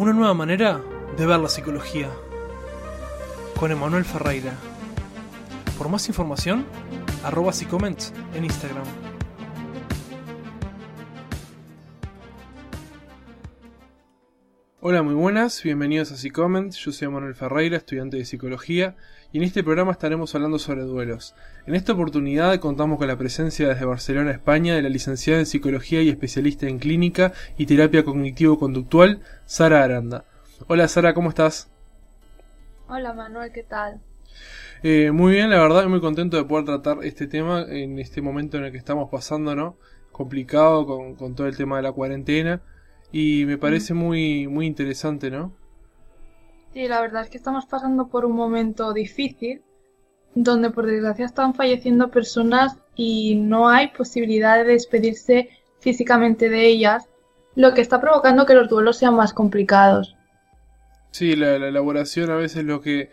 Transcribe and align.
Una 0.00 0.12
nueva 0.12 0.34
manera 0.34 0.80
de 1.16 1.26
ver 1.26 1.38
la 1.38 1.48
psicología. 1.48 2.10
Con 3.56 3.70
Emanuel 3.70 4.04
Ferreira. 4.04 4.54
Por 5.78 5.88
más 5.88 6.08
información, 6.08 6.66
arroba 7.22 7.52
Psicoment 7.52 8.02
en 8.34 8.46
Instagram. 8.46 9.03
Hola, 14.86 15.02
muy 15.02 15.14
buenas, 15.14 15.62
bienvenidos 15.62 16.12
a 16.12 16.16
Psicoment. 16.16 16.74
Yo 16.74 16.92
soy 16.92 17.06
Emanuel 17.06 17.34
Ferreira, 17.34 17.78
estudiante 17.78 18.18
de 18.18 18.26
psicología, 18.26 18.96
y 19.32 19.38
en 19.38 19.44
este 19.44 19.64
programa 19.64 19.92
estaremos 19.92 20.34
hablando 20.34 20.58
sobre 20.58 20.82
duelos. 20.82 21.34
En 21.66 21.74
esta 21.74 21.94
oportunidad 21.94 22.60
contamos 22.60 22.98
con 22.98 23.08
la 23.08 23.16
presencia 23.16 23.66
desde 23.66 23.86
Barcelona, 23.86 24.32
España, 24.32 24.74
de 24.74 24.82
la 24.82 24.90
licenciada 24.90 25.40
en 25.40 25.46
psicología 25.46 26.02
y 26.02 26.10
especialista 26.10 26.66
en 26.66 26.78
clínica 26.78 27.32
y 27.56 27.64
terapia 27.64 28.04
cognitivo-conductual, 28.04 29.22
Sara 29.46 29.82
Aranda. 29.82 30.26
Hola 30.66 30.86
Sara, 30.86 31.14
¿cómo 31.14 31.30
estás? 31.30 31.70
Hola 32.86 33.14
Manuel, 33.14 33.52
¿qué 33.52 33.62
tal? 33.62 34.02
Eh, 34.82 35.12
muy 35.12 35.32
bien, 35.32 35.48
la 35.48 35.60
verdad, 35.60 35.86
muy 35.86 36.02
contento 36.02 36.36
de 36.36 36.44
poder 36.44 36.66
tratar 36.66 36.98
este 37.04 37.26
tema 37.26 37.62
en 37.70 37.98
este 37.98 38.20
momento 38.20 38.58
en 38.58 38.64
el 38.64 38.70
que 38.70 38.76
estamos 38.76 39.08
pasando, 39.10 39.54
¿no? 39.54 39.78
Complicado 40.12 40.84
con, 40.84 41.14
con 41.14 41.34
todo 41.34 41.46
el 41.46 41.56
tema 41.56 41.78
de 41.78 41.84
la 41.84 41.92
cuarentena 41.92 42.60
y 43.16 43.46
me 43.46 43.58
parece 43.58 43.94
muy, 43.94 44.48
muy 44.48 44.66
interesante, 44.66 45.30
¿no? 45.30 45.52
Sí, 46.72 46.88
la 46.88 47.00
verdad 47.00 47.22
es 47.22 47.30
que 47.30 47.36
estamos 47.36 47.64
pasando 47.64 48.08
por 48.08 48.24
un 48.24 48.32
momento 48.32 48.92
difícil 48.92 49.62
donde 50.34 50.70
por 50.70 50.86
desgracia 50.86 51.24
están 51.24 51.54
falleciendo 51.54 52.10
personas 52.10 52.76
y 52.96 53.36
no 53.36 53.68
hay 53.68 53.92
posibilidad 53.92 54.56
de 54.56 54.64
despedirse 54.64 55.50
físicamente 55.78 56.48
de 56.48 56.66
ellas, 56.66 57.08
lo 57.54 57.72
que 57.72 57.82
está 57.82 58.00
provocando 58.00 58.46
que 58.46 58.54
los 58.54 58.68
duelos 58.68 58.96
sean 58.96 59.14
más 59.14 59.32
complicados. 59.32 60.16
Sí, 61.12 61.36
la, 61.36 61.56
la 61.60 61.68
elaboración 61.68 62.32
a 62.32 62.34
veces 62.34 62.64
lo 62.64 62.80
que 62.80 63.10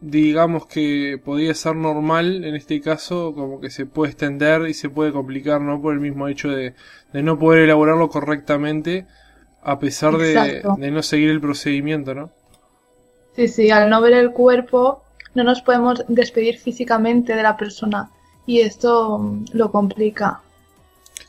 digamos 0.00 0.66
que 0.66 1.20
podría 1.24 1.54
ser 1.54 1.76
normal 1.76 2.44
en 2.44 2.56
este 2.56 2.80
caso, 2.80 3.32
como 3.36 3.60
que 3.60 3.70
se 3.70 3.86
puede 3.86 4.10
extender 4.10 4.62
y 4.68 4.74
se 4.74 4.90
puede 4.90 5.12
complicar, 5.12 5.60
¿no? 5.60 5.80
Por 5.80 5.94
el 5.94 6.00
mismo 6.00 6.26
hecho 6.26 6.48
de, 6.48 6.74
de 7.12 7.22
no 7.22 7.38
poder 7.38 7.62
elaborarlo 7.62 8.08
correctamente 8.08 9.06
a 9.62 9.78
pesar 9.78 10.16
de, 10.16 10.62
de, 10.78 10.90
no 10.90 11.02
seguir 11.02 11.30
el 11.30 11.40
procedimiento, 11.40 12.14
¿no? 12.14 12.30
Sí, 13.36 13.48
sí, 13.48 13.70
al 13.70 13.88
no 13.90 14.00
ver 14.00 14.14
el 14.14 14.32
cuerpo 14.32 15.02
no 15.34 15.44
nos 15.44 15.62
podemos 15.62 16.04
despedir 16.08 16.58
físicamente 16.58 17.34
de 17.34 17.42
la 17.42 17.56
persona 17.56 18.10
y 18.46 18.60
esto 18.60 19.18
mm, 19.18 19.44
lo 19.52 19.70
complica. 19.70 20.40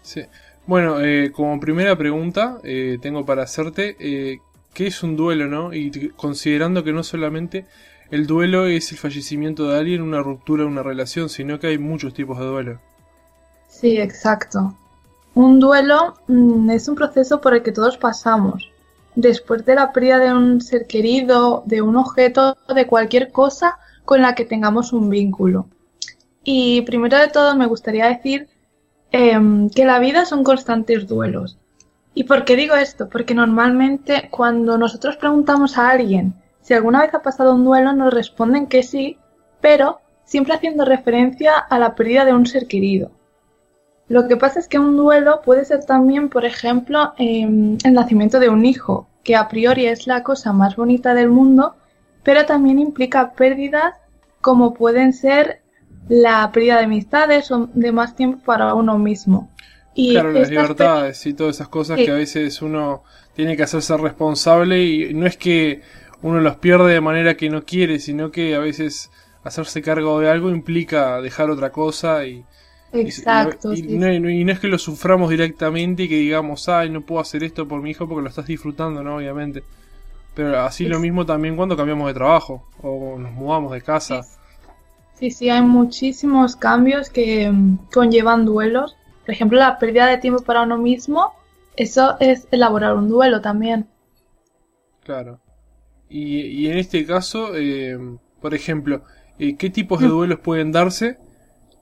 Sí. 0.02 0.26
Bueno, 0.66 1.02
eh, 1.02 1.32
como 1.32 1.60
primera 1.60 1.98
pregunta 1.98 2.60
eh, 2.64 2.98
tengo 3.02 3.26
para 3.26 3.44
hacerte, 3.44 3.96
eh, 4.00 4.40
¿qué 4.74 4.88
es 4.88 5.04
un 5.04 5.16
duelo, 5.16 5.48
no? 5.48 5.74
Y 5.74 6.10
considerando 6.16 6.84
que 6.84 6.94
no 6.94 7.04
solamente 7.04 7.66
el 8.12 8.26
duelo 8.26 8.68
es 8.68 8.92
el 8.92 8.98
fallecimiento 8.98 9.68
de 9.68 9.78
alguien, 9.78 10.02
una 10.02 10.22
ruptura 10.22 10.64
de 10.64 10.70
una 10.70 10.84
relación, 10.84 11.30
sino 11.30 11.60
que 11.60 11.68
hay 11.68 11.78
muchos 11.78 12.14
tipos 12.14 12.40
de 12.40 12.46
duelo. 12.46 12.80
Sí, 13.68 13.98
exacto. 13.98 14.76
Un 15.40 15.58
duelo 15.62 16.16
mm, 16.28 16.70
es 16.72 16.90
un 16.90 16.96
proceso 16.96 17.40
por 17.40 17.54
el 17.54 17.64
que 17.64 17.72
todos 17.72 17.98
pasamos. 17.98 18.70
Después 19.16 19.64
de 19.64 19.74
la 19.74 19.94
pérdida 19.94 20.20
de 20.20 20.34
un 20.34 20.60
ser 20.60 20.86
querido, 20.86 21.64
de 21.66 21.82
un 21.82 21.96
objeto, 21.96 22.58
de 22.76 22.86
cualquier 22.86 23.32
cosa 23.32 23.80
con 24.04 24.22
la 24.22 24.36
que 24.36 24.44
tengamos 24.44 24.92
un 24.92 25.10
vínculo. 25.10 25.70
Y 26.44 26.82
primero 26.82 27.18
de 27.18 27.30
todo 27.30 27.56
me 27.56 27.68
gustaría 27.68 28.08
decir 28.08 28.50
eh, 29.14 29.40
que 29.74 29.86
la 29.86 30.00
vida 30.00 30.26
son 30.26 30.44
constantes 30.44 31.08
duelos. 31.08 31.58
¿Y 32.14 32.26
por 32.26 32.44
qué 32.44 32.58
digo 32.58 32.76
esto? 32.76 33.08
Porque 33.08 33.34
normalmente 33.34 34.28
cuando 34.30 34.78
nosotros 34.78 35.16
preguntamos 35.16 35.78
a 35.78 35.90
alguien 35.90 36.34
si 36.60 36.74
alguna 36.74 37.00
vez 37.00 37.14
ha 37.14 37.22
pasado 37.22 37.56
un 37.56 37.64
duelo, 37.64 37.94
nos 37.94 38.14
responden 38.14 38.68
que 38.68 38.84
sí, 38.84 39.18
pero 39.62 40.02
siempre 40.26 40.56
haciendo 40.56 40.84
referencia 40.84 41.58
a 41.58 41.80
la 41.80 41.96
pérdida 41.96 42.26
de 42.26 42.34
un 42.34 42.46
ser 42.46 42.68
querido. 42.68 43.12
Lo 44.10 44.28
que 44.28 44.38
pasa 44.38 44.60
es 44.60 44.68
que 44.68 44.80
un 44.80 44.98
duelo 44.98 45.42
puede 45.46 45.64
ser 45.66 45.86
también, 45.86 46.30
por 46.30 46.44
ejemplo, 46.44 47.14
eh, 47.20 47.44
el 47.44 47.94
nacimiento 47.94 48.40
de 48.40 48.50
un 48.50 48.66
hijo, 48.66 49.08
que 49.24 49.36
a 49.36 49.48
priori 49.48 49.86
es 49.86 50.08
la 50.08 50.24
cosa 50.24 50.52
más 50.52 50.76
bonita 50.76 51.14
del 51.14 51.30
mundo, 51.30 51.76
pero 52.24 52.46
también 52.46 52.80
implica 52.80 53.34
pérdidas 53.34 53.94
como 54.42 54.74
pueden 54.74 55.14
ser 55.14 55.62
la 56.08 56.52
pérdida 56.52 56.78
de 56.78 56.86
amistades 56.86 57.52
o 57.52 57.70
de 57.72 57.92
más 57.92 58.16
tiempo 58.16 58.40
para 58.44 58.74
uno 58.74 58.98
mismo. 58.98 59.52
Y 59.94 60.14
claro, 60.14 60.32
las 60.32 60.50
libertades 60.50 61.24
y 61.28 61.36
todas 61.36 61.58
esas 61.58 61.68
cosas 61.68 62.00
sí. 62.00 62.06
que 62.06 62.12
a 62.12 62.16
veces 62.16 62.64
uno 62.64 63.04
tiene 63.36 63.56
que 63.56 63.64
hacerse 63.64 63.96
responsable 63.96 64.84
y 64.84 65.14
no 65.14 65.28
es 65.28 65.38
que 65.38 65.82
uno 66.24 66.40
los 66.40 66.56
pierde 66.56 66.94
de 66.94 67.02
manera 67.02 67.38
que 67.38 67.52
no 67.52 67.64
quiere, 67.64 68.00
sino 68.00 68.32
que 68.32 68.56
a 68.56 68.60
veces 68.60 69.12
hacerse 69.44 69.84
cargo 69.84 70.20
de 70.20 70.30
algo 70.30 70.50
implica 70.50 71.22
dejar 71.22 71.52
otra 71.52 71.72
cosa 71.72 72.26
y, 72.26 72.44
Exacto. 72.92 73.74
Y, 73.74 73.80
y, 73.80 73.82
sí. 73.84 73.98
no, 73.98 74.12
y, 74.12 74.44
no, 74.44 74.52
es 74.52 74.60
que 74.60 74.68
lo 74.68 74.78
suframos 74.78 75.30
directamente 75.30 76.04
y 76.04 76.10
que 76.10 76.16
digamos, 76.16 76.68
ay, 76.70 76.90
no 76.90 77.02
puedo 77.02 77.22
hacer 77.22 77.44
esto 77.44 77.68
por 77.68 77.82
mi 77.82 77.92
hijo 77.92 78.08
porque 78.08 78.24
lo 78.24 78.30
estás 78.30 78.48
disfrutando, 78.48 79.04
¿no? 79.04 79.18
Obviamente. 79.18 79.64
Pero 80.34 80.60
así 80.62 80.86
es... 80.86 80.90
lo 80.90 81.00
mismo 81.00 81.26
también 81.26 81.56
cuando 81.56 81.76
cambiamos 81.78 82.08
de 82.08 82.14
trabajo 82.14 82.68
o 82.82 83.18
nos 83.20 83.32
mudamos 83.32 83.72
de 83.72 83.82
casa. 83.82 84.22
Sí, 85.14 85.32
sí, 85.32 85.50
hay 85.50 85.62
muchísimos 85.62 86.56
cambios 86.56 87.10
que 87.10 87.50
um, 87.50 87.78
conllevan 87.92 88.46
duelos. 88.46 88.96
Por 89.26 89.34
ejemplo, 89.34 89.60
la 89.60 89.78
pérdida 89.78 90.08
de 90.08 90.18
tiempo 90.18 90.42
para 90.44 90.62
uno 90.62 90.78
mismo, 90.78 91.34
eso 91.76 92.16
es 92.20 92.48
elaborar 92.52 92.96
un 92.96 93.10
duelo 93.10 93.42
también. 93.42 93.88
Claro. 95.04 95.40
Y, 96.08 96.40
y 96.42 96.68
en 96.70 96.78
este 96.78 97.06
caso, 97.06 97.56
eh, 97.56 98.00
por 98.42 98.56
ejemplo, 98.56 99.04
eh, 99.38 99.56
¿qué 99.58 99.70
tipos 99.70 100.00
de 100.00 100.08
duelos 100.08 100.40
pueden 100.40 100.72
darse? 100.72 101.18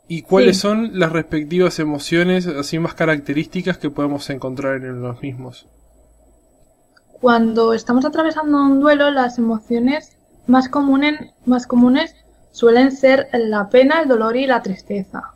¿Y 0.07 0.22
cuáles 0.22 0.57
sí. 0.57 0.62
son 0.62 1.00
las 1.00 1.12
respectivas 1.12 1.79
emociones 1.79 2.47
así 2.47 2.79
más 2.79 2.94
características 2.94 3.78
que 3.78 3.90
podemos 3.90 4.29
encontrar 4.29 4.75
en 4.78 5.01
los 5.01 5.22
mismos? 5.22 5.68
Cuando 7.19 7.73
estamos 7.73 8.06
atravesando 8.06 8.57
un 8.57 8.79
duelo, 8.79 9.12
las 9.12 9.38
emociones 9.38 10.16
más 10.46 10.69
comunes, 10.69 11.34
más 11.46 11.67
comunes 11.67 12.16
suelen 12.51 12.91
ser 12.91 13.28
la 13.34 13.69
pena, 13.69 14.01
el 14.01 14.07
dolor 14.07 14.38
y 14.38 14.47
la 14.47 14.62
tristeza. 14.62 15.34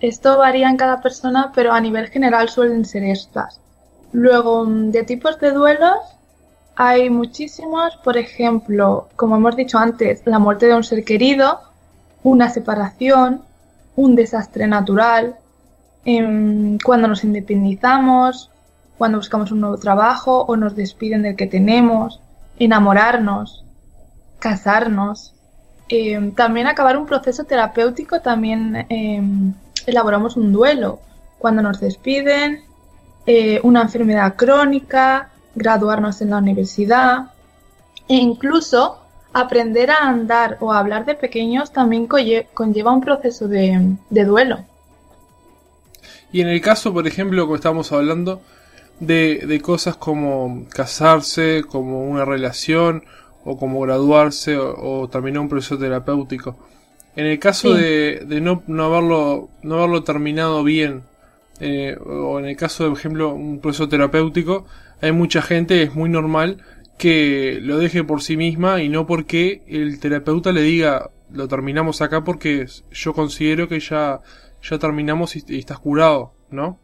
Esto 0.00 0.38
varía 0.38 0.68
en 0.68 0.76
cada 0.76 1.00
persona, 1.00 1.52
pero 1.54 1.72
a 1.72 1.80
nivel 1.80 2.08
general 2.08 2.48
suelen 2.48 2.84
ser 2.84 3.04
estas. 3.04 3.60
Luego, 4.12 4.66
de 4.66 5.02
tipos 5.04 5.38
de 5.40 5.52
duelos, 5.52 5.98
hay 6.76 7.10
muchísimos, 7.10 7.96
por 8.02 8.16
ejemplo, 8.16 9.08
como 9.16 9.36
hemos 9.36 9.56
dicho 9.56 9.78
antes, 9.78 10.22
la 10.24 10.38
muerte 10.38 10.66
de 10.66 10.74
un 10.74 10.84
ser 10.84 11.04
querido, 11.04 11.60
una 12.22 12.50
separación, 12.50 13.42
un 13.96 14.14
desastre 14.14 14.66
natural, 14.66 15.36
eh, 16.04 16.78
cuando 16.84 17.08
nos 17.08 17.24
independizamos, 17.24 18.50
cuando 18.98 19.18
buscamos 19.18 19.50
un 19.50 19.60
nuevo 19.60 19.78
trabajo 19.78 20.42
o 20.42 20.56
nos 20.56 20.76
despiden 20.76 21.22
del 21.22 21.36
que 21.36 21.46
tenemos, 21.46 22.20
enamorarnos, 22.58 23.64
casarnos, 24.38 25.34
eh, 25.88 26.32
también 26.36 26.66
acabar 26.66 26.96
un 26.96 27.06
proceso 27.06 27.44
terapéutico, 27.44 28.20
también 28.20 28.86
eh, 28.88 29.22
elaboramos 29.86 30.36
un 30.36 30.52
duelo, 30.52 31.00
cuando 31.38 31.62
nos 31.62 31.80
despiden, 31.80 32.60
eh, 33.26 33.60
una 33.62 33.82
enfermedad 33.82 34.34
crónica, 34.36 35.30
graduarnos 35.54 36.20
en 36.20 36.30
la 36.30 36.38
universidad 36.38 37.32
e 38.08 38.16
incluso 38.16 39.00
aprender 39.32 39.90
a 39.90 40.08
andar 40.08 40.56
o 40.60 40.72
a 40.72 40.78
hablar 40.78 41.04
de 41.04 41.14
pequeños 41.14 41.72
también 41.72 42.06
conlleva 42.06 42.92
un 42.92 43.00
proceso 43.00 43.48
de, 43.48 43.96
de, 44.10 44.24
duelo. 44.24 44.64
Y 46.32 46.40
en 46.40 46.48
el 46.48 46.60
caso, 46.60 46.92
por 46.92 47.06
ejemplo, 47.06 47.48
que 47.48 47.54
estamos 47.54 47.92
hablando 47.92 48.40
de, 48.98 49.44
de, 49.46 49.60
cosas 49.60 49.96
como 49.96 50.66
casarse, 50.68 51.64
como 51.68 52.04
una 52.04 52.24
relación, 52.24 53.04
o 53.44 53.56
como 53.56 53.80
graduarse, 53.80 54.56
o, 54.56 55.02
o 55.02 55.08
terminar 55.08 55.40
un 55.40 55.48
proceso 55.48 55.78
terapéutico. 55.78 56.56
En 57.16 57.26
el 57.26 57.38
caso 57.38 57.74
sí. 57.74 57.82
de, 57.82 58.24
de 58.26 58.40
no, 58.40 58.62
no, 58.66 58.84
haberlo, 58.84 59.48
no 59.62 59.76
haberlo 59.76 60.04
terminado 60.04 60.62
bien, 60.62 61.02
eh, 61.60 61.96
o 62.04 62.38
en 62.38 62.46
el 62.46 62.56
caso 62.56 62.84
de, 62.84 62.90
por 62.90 62.98
ejemplo, 62.98 63.34
un 63.34 63.60
proceso 63.60 63.88
terapéutico, 63.88 64.66
hay 65.00 65.12
mucha 65.12 65.42
gente, 65.42 65.82
es 65.82 65.94
muy 65.94 66.08
normal, 66.08 66.58
que 67.00 67.58
lo 67.62 67.78
deje 67.78 68.04
por 68.04 68.22
sí 68.22 68.36
misma 68.36 68.82
y 68.82 68.90
no 68.90 69.06
porque 69.06 69.62
el 69.66 69.98
terapeuta 69.98 70.52
le 70.52 70.60
diga 70.60 71.10
lo 71.32 71.48
terminamos 71.48 72.02
acá 72.02 72.22
porque 72.24 72.66
yo 72.90 73.14
considero 73.14 73.68
que 73.68 73.80
ya, 73.80 74.20
ya 74.62 74.78
terminamos 74.78 75.34
y, 75.34 75.42
y 75.48 75.60
estás 75.60 75.78
curado, 75.78 76.34
¿no? 76.50 76.78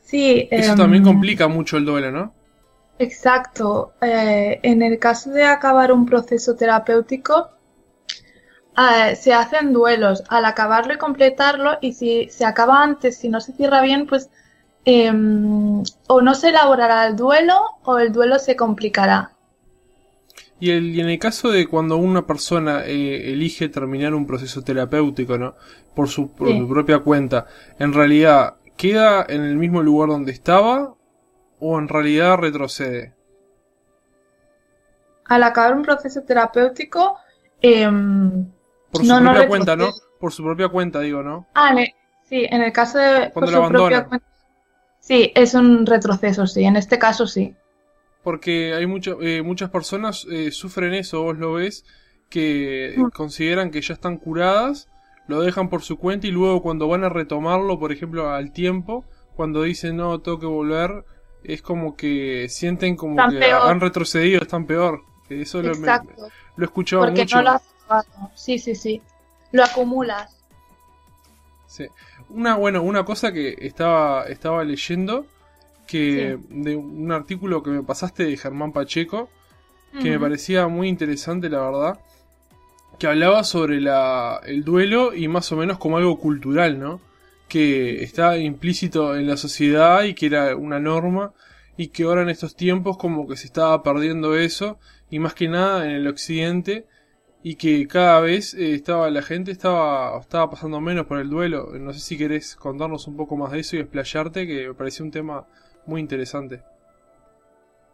Sí. 0.00 0.46
Eso 0.48 0.72
um, 0.72 0.78
también 0.78 1.02
complica 1.02 1.48
mucho 1.48 1.76
el 1.76 1.84
duelo, 1.84 2.12
¿no? 2.12 2.34
Exacto. 3.00 3.94
Eh, 4.00 4.60
en 4.62 4.82
el 4.82 5.00
caso 5.00 5.30
de 5.30 5.42
acabar 5.42 5.90
un 5.90 6.06
proceso 6.06 6.54
terapéutico, 6.54 7.50
eh, 8.78 9.16
se 9.16 9.34
hacen 9.34 9.72
duelos 9.72 10.22
al 10.28 10.44
acabarlo 10.44 10.94
y 10.94 10.98
completarlo 10.98 11.78
y 11.80 11.94
si 11.94 12.28
se 12.30 12.44
acaba 12.44 12.80
antes, 12.80 13.16
si 13.16 13.28
no 13.28 13.40
se 13.40 13.54
cierra 13.54 13.82
bien, 13.82 14.06
pues 14.06 14.30
em, 14.84 15.82
o 16.08 16.20
no 16.20 16.34
se 16.34 16.48
elaborará 16.48 17.06
el 17.06 17.16
duelo 17.16 17.60
o 17.84 17.98
el 17.98 18.12
duelo 18.12 18.38
se 18.38 18.56
complicará. 18.56 19.32
Y, 20.58 20.70
el, 20.70 20.98
en 20.98 21.08
el 21.08 21.18
caso 21.18 21.50
de 21.50 21.66
cuando 21.66 21.96
una 21.96 22.26
persona 22.26 22.84
eh, 22.84 23.32
elige 23.32 23.68
terminar 23.68 24.14
un 24.14 24.26
proceso 24.26 24.62
terapéutico, 24.62 25.36
¿no? 25.36 25.54
Por 25.94 26.08
su, 26.08 26.30
por 26.32 26.48
su 26.48 26.68
propia 26.68 27.00
cuenta, 27.00 27.46
en 27.78 27.92
realidad, 27.92 28.54
¿queda 28.76 29.26
en 29.28 29.42
el 29.42 29.56
mismo 29.56 29.82
lugar 29.82 30.10
donde 30.10 30.32
estaba 30.32 30.94
o 31.58 31.78
en 31.78 31.88
realidad 31.88 32.36
retrocede? 32.38 33.12
Al 35.24 35.42
acabar 35.42 35.74
un 35.74 35.82
proceso 35.82 36.22
terapéutico, 36.22 37.16
em, 37.60 38.46
por 38.90 39.04
su 39.04 39.18
propia 39.18 39.48
cuenta, 39.48 39.76
¿no? 39.76 39.90
Por 40.20 40.32
su 40.32 40.44
propia 40.44 40.68
cuenta, 40.68 41.00
digo, 41.00 41.22
¿no? 41.22 41.46
Ah, 41.54 41.74
sí, 42.28 42.46
en 42.48 42.62
el 42.62 42.72
caso 42.72 42.98
de 42.98 43.30
por 43.30 43.48
su 43.48 43.68
propia 43.68 44.04
cuenta. 44.04 44.31
Sí, 45.02 45.32
es 45.34 45.54
un 45.54 45.84
retroceso, 45.84 46.46
sí. 46.46 46.64
En 46.64 46.76
este 46.76 46.98
caso, 46.98 47.26
sí. 47.26 47.54
Porque 48.22 48.72
hay 48.72 48.86
mucho, 48.86 49.20
eh, 49.20 49.42
muchas 49.42 49.68
personas 49.70 50.26
eh, 50.30 50.52
sufren 50.52 50.94
eso, 50.94 51.24
vos 51.24 51.36
lo 51.36 51.54
ves, 51.54 51.84
que 52.30 52.94
mm. 52.96 53.08
consideran 53.08 53.72
que 53.72 53.82
ya 53.82 53.94
están 53.94 54.16
curadas, 54.16 54.88
lo 55.26 55.42
dejan 55.42 55.68
por 55.68 55.82
su 55.82 55.98
cuenta 55.98 56.28
y 56.28 56.30
luego 56.30 56.62
cuando 56.62 56.86
van 56.86 57.02
a 57.02 57.08
retomarlo, 57.08 57.80
por 57.80 57.90
ejemplo, 57.90 58.30
al 58.30 58.52
tiempo, 58.52 59.04
cuando 59.34 59.62
dicen 59.62 59.96
no, 59.96 60.20
tengo 60.20 60.38
que 60.38 60.46
volver, 60.46 61.04
es 61.42 61.62
como 61.62 61.96
que 61.96 62.48
sienten 62.48 62.94
como 62.94 63.16
que 63.28 63.44
han 63.44 63.80
retrocedido, 63.80 64.40
están 64.40 64.66
peor. 64.66 65.02
Eso 65.28 65.62
lo, 65.62 65.72
lo 65.74 65.84
he 66.58 66.64
escuchado 66.64 67.02
Porque 67.02 67.22
mucho. 67.22 67.42
No 67.42 67.54
lo 67.54 67.60
Sí, 68.34 68.58
sí, 68.58 68.74
sí. 68.74 69.02
Lo 69.50 69.64
acumulas. 69.64 70.38
Sí. 71.66 71.86
Una, 72.32 72.56
bueno, 72.56 72.82
una 72.82 73.04
cosa 73.04 73.32
que 73.32 73.56
estaba, 73.60 74.24
estaba 74.24 74.64
leyendo 74.64 75.26
que 75.86 76.38
de 76.48 76.76
un 76.76 77.12
artículo 77.12 77.62
que 77.62 77.70
me 77.70 77.82
pasaste 77.82 78.24
de 78.24 78.36
Germán 78.36 78.72
Pacheco, 78.72 79.28
que 80.00 80.10
me 80.10 80.18
parecía 80.18 80.66
muy 80.68 80.88
interesante, 80.88 81.50
la 81.50 81.60
verdad, 81.60 82.00
que 82.98 83.06
hablaba 83.06 83.44
sobre 83.44 83.80
la, 83.80 84.40
el 84.46 84.64
duelo 84.64 85.12
y 85.14 85.28
más 85.28 85.52
o 85.52 85.56
menos 85.56 85.76
como 85.76 85.98
algo 85.98 86.18
cultural, 86.18 86.78
¿no? 86.78 87.00
Que 87.48 88.02
está 88.02 88.38
implícito 88.38 89.14
en 89.16 89.26
la 89.26 89.36
sociedad 89.36 90.04
y 90.04 90.14
que 90.14 90.26
era 90.26 90.56
una 90.56 90.80
norma 90.80 91.34
y 91.76 91.88
que 91.88 92.04
ahora 92.04 92.22
en 92.22 92.30
estos 92.30 92.56
tiempos 92.56 92.96
como 92.96 93.28
que 93.28 93.36
se 93.36 93.46
estaba 93.46 93.82
perdiendo 93.82 94.34
eso 94.36 94.78
y 95.10 95.18
más 95.18 95.34
que 95.34 95.48
nada 95.48 95.84
en 95.84 95.90
el 95.90 96.06
occidente 96.06 96.86
y 97.42 97.56
que 97.56 97.86
cada 97.88 98.20
vez 98.20 98.54
eh, 98.54 98.74
estaba 98.74 99.10
la 99.10 99.22
gente 99.22 99.50
estaba 99.50 100.18
estaba 100.20 100.50
pasando 100.50 100.80
menos 100.80 101.06
por 101.06 101.18
el 101.18 101.28
duelo. 101.28 101.70
No 101.78 101.92
sé 101.92 102.00
si 102.00 102.16
querés 102.16 102.56
contarnos 102.56 103.06
un 103.08 103.16
poco 103.16 103.36
más 103.36 103.52
de 103.52 103.60
eso 103.60 103.76
y 103.76 103.80
explayarte, 103.80 104.46
que 104.46 104.68
me 104.68 104.74
pareció 104.74 105.04
un 105.04 105.10
tema 105.10 105.46
muy 105.86 106.00
interesante. 106.00 106.62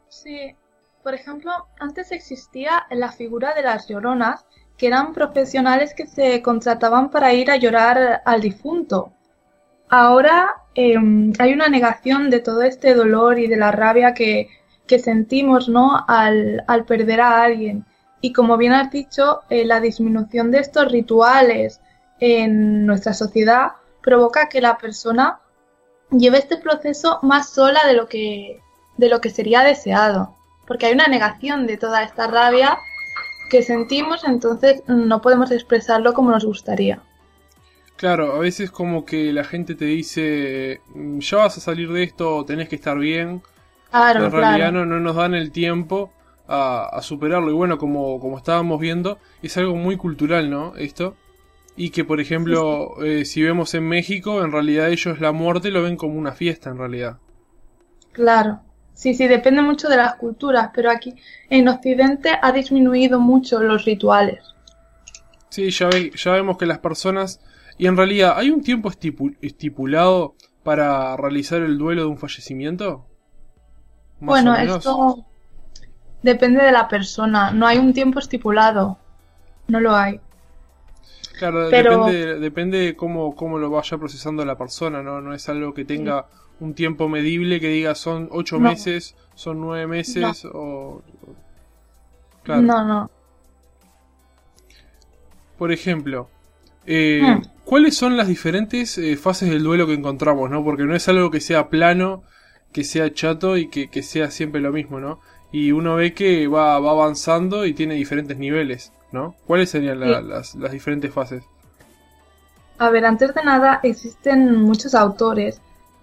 Sí, 0.09 0.55
por 1.03 1.15
ejemplo, 1.15 1.50
antes 1.81 2.12
existía 2.12 2.87
la 2.91 3.11
figura 3.11 3.55
de 3.55 3.62
las 3.62 3.89
lloronas, 3.89 4.45
que 4.77 4.87
eran 4.87 5.12
profesionales 5.12 5.95
que 5.95 6.06
se 6.06 6.43
contrataban 6.43 7.11
para 7.11 7.33
ir 7.33 7.50
a 7.50 7.56
llorar 7.56 8.23
al 8.25 8.41
difunto. 8.41 9.12
Ahora 9.89 10.62
em, 10.75 11.33
hay 11.39 11.53
una 11.55 11.69
negación 11.69 12.31
de 12.31 12.41
todo 12.41 12.62
este 12.62 12.95
dolor 12.95 13.39
y 13.39 13.47
de 13.49 13.56
la 13.56 13.73
rabia 13.73 14.12
que, 14.15 14.50
sentimos 14.99 15.69
¿no? 15.69 16.03
al 16.06 16.85
perder 16.87 17.21
a 17.21 17.43
alguien 17.43 17.85
y 18.20 18.32
como 18.32 18.56
bien 18.56 18.73
has 18.73 18.91
dicho, 18.91 19.41
eh, 19.49 19.65
la 19.65 19.81
disminución 19.81 20.50
de 20.50 20.59
estos 20.59 20.91
rituales 20.91 21.81
en 22.20 22.85
nuestra 22.85 23.15
sociedad 23.15 23.73
provoca 24.03 24.49
que 24.49 24.61
la 24.61 24.79
persona 24.79 25.41
lleve 26.11 26.38
este 26.38 26.56
proceso 26.56 27.20
más 27.23 27.50
sola 27.50 27.81
de 27.87 27.94
lo 27.94 28.09
que, 28.09 28.61
de 28.97 29.09
lo 29.09 29.20
que 29.20 29.31
sería 29.31 29.62
deseado. 29.62 30.35
Porque 30.67 30.87
hay 30.87 30.94
una 30.94 31.06
negación 31.06 31.67
de 31.67 31.76
toda 31.76 32.03
esta 32.03 32.26
rabia 32.26 32.79
que 33.50 33.62
sentimos, 33.62 34.25
entonces 34.25 34.82
no 34.87 35.23
podemos 35.23 35.50
expresarlo 35.50 36.12
como 36.12 36.31
nos 36.31 36.44
gustaría. 36.44 37.00
Claro, 37.97 38.35
a 38.35 38.38
veces 38.38 38.71
como 38.71 39.05
que 39.05 39.32
la 39.32 39.44
gente 39.44 39.75
te 39.75 39.87
dice, 39.87 40.81
mm, 40.94 41.19
ya 41.19 41.38
vas 41.38 41.56
a 41.56 41.61
salir 41.61 41.91
de 41.93 42.03
esto, 42.03 42.44
tenés 42.44 42.69
que 42.69 42.76
estar 42.76 42.99
bien. 42.99 43.43
Claro, 43.91 44.26
en 44.26 44.32
realidad 44.32 44.73
no, 44.73 44.85
no 44.85 45.00
nos 45.00 45.17
dan 45.17 45.35
el 45.35 45.50
tiempo 45.50 46.12
a, 46.49 47.00
superarlo. 47.03 47.50
Y 47.50 47.55
bueno, 47.55 47.79
como, 47.79 48.19
como 48.19 48.39
estábamos 48.39 48.81
viendo, 48.81 49.19
es 49.43 49.56
algo 49.56 49.77
muy 49.77 49.97
cultural, 49.97 50.50
¿no? 50.50 50.75
Esto. 50.77 51.15
Y 51.77 51.91
que, 51.91 52.05
por 52.05 52.21
ejemplo, 52.21 53.03
eh, 53.05 53.25
si 53.25 53.43
vemos 53.43 53.75
en 53.75 53.87
México, 53.87 54.43
en 54.43 54.50
realidad 54.50 54.89
ellos 54.89 55.21
la 55.21 55.31
muerte 55.33 55.71
lo 55.71 55.83
ven 55.83 55.97
como 55.97 56.19
una 56.19 56.33
fiesta, 56.33 56.71
en 56.71 56.79
realidad. 56.79 57.19
Claro. 58.12 58.61
Sí, 58.95 59.15
sí, 59.15 59.29
depende 59.29 59.62
mucho 59.62 59.89
de 59.89 59.97
las 59.97 60.17
culturas, 60.17 60.71
pero 60.75 60.91
aquí 60.91 61.15
en 61.50 61.69
Occidente 61.69 62.31
ha 62.43 62.50
disminuido 62.50 63.21
mucho 63.21 63.62
los 63.62 63.85
rituales. 63.85 64.43
Sí, 65.50 65.71
ya, 65.71 65.89
ya 65.91 66.33
vemos 66.33 66.59
que 66.59 66.67
las 66.67 66.81
personas... 66.81 67.41
Y 67.81 67.87
en 67.87 67.97
realidad, 67.97 68.33
¿hay 68.37 68.50
un 68.50 68.61
tiempo 68.61 68.91
estipulado 69.41 70.35
para 70.65 71.17
realizar 71.17 71.62
el 71.62 71.79
duelo 71.79 72.03
de 72.03 72.09
un 72.09 72.19
fallecimiento? 72.19 73.06
bueno, 74.19 74.56
esto 74.56 75.25
Depende 76.23 76.65
de 76.65 76.73
la 76.73 76.88
persona, 76.88 77.53
no 77.53 77.67
hay 77.67 77.79
un 77.79 77.93
tiempo 77.93 78.19
estipulado, 78.19 78.99
no 79.69 79.81
lo 79.81 79.94
hay. 79.94 80.20
Claro, 81.38 81.69
depende, 81.69 82.41
depende 82.41 82.79
de 82.79 82.97
cómo, 82.97 83.37
cómo 83.37 83.59
lo 83.59 83.70
vaya 83.70 83.97
procesando 83.97 84.44
la 84.44 84.59
persona, 84.59 85.03
¿no? 85.03 85.20
No 85.20 85.32
es 85.32 85.49
algo 85.49 85.73
que 85.73 85.85
tenga 85.85 86.26
un 86.61 86.75
tiempo 86.75 87.09
medible 87.09 87.61
que 87.61 87.69
diga 87.69 87.94
son 87.94 88.29
ocho 88.32 88.59
meses, 88.59 89.15
son 89.35 89.61
nueve 89.61 89.87
meses 89.87 90.44
o... 90.53 91.03
Claro. 92.43 92.62
No, 92.62 92.85
no. 92.85 93.11
Por 95.59 95.71
ejemplo, 95.71 96.29
eh, 96.87 97.21
hmm. 97.23 97.43
¿cuáles 97.64 97.97
son 97.97 98.17
las 98.17 98.26
diferentes 98.26 98.99
eh, 98.99 99.17
fases 99.17 99.50
del 99.50 99.62
duelo 99.62 99.87
que 99.87 99.94
encontramos, 99.94 100.50
no? 100.50 100.64
Porque 100.64 100.85
no 100.85 100.97
es 100.97 101.09
algo 101.09 101.31
que 101.31 101.41
sea 101.41 101.69
plano, 101.69 102.23
que 102.73 102.85
sea 102.85 103.12
chato 103.12 103.56
y 103.56 103.69
que, 103.69 103.88
que 103.88 104.03
sea 104.03 104.31
siempre 104.31 104.61
lo 104.61 104.73
mismo, 104.73 104.99
¿no? 104.99 105.21
Y 105.50 105.73
uno 105.73 105.97
ve 105.97 106.15
que 106.15 106.47
va, 106.47 106.75
avanzando 106.75 107.67
y 107.67 107.75
tiene 107.75 107.95
diferentes 107.95 108.37
niveles, 108.37 108.93
¿no? 109.12 109.35
¿Cuáles 109.47 109.71
serían 109.71 110.00
las, 110.00 110.55
las 110.55 110.73
diferentes 110.73 111.12
fases? 111.12 111.45
A 112.79 112.91
ver, 112.91 113.05
antes 113.05 113.35
de 113.35 113.43
nada, 113.43 113.81
existen 113.83 114.56
muchos 114.56 114.95
autores 114.95 115.61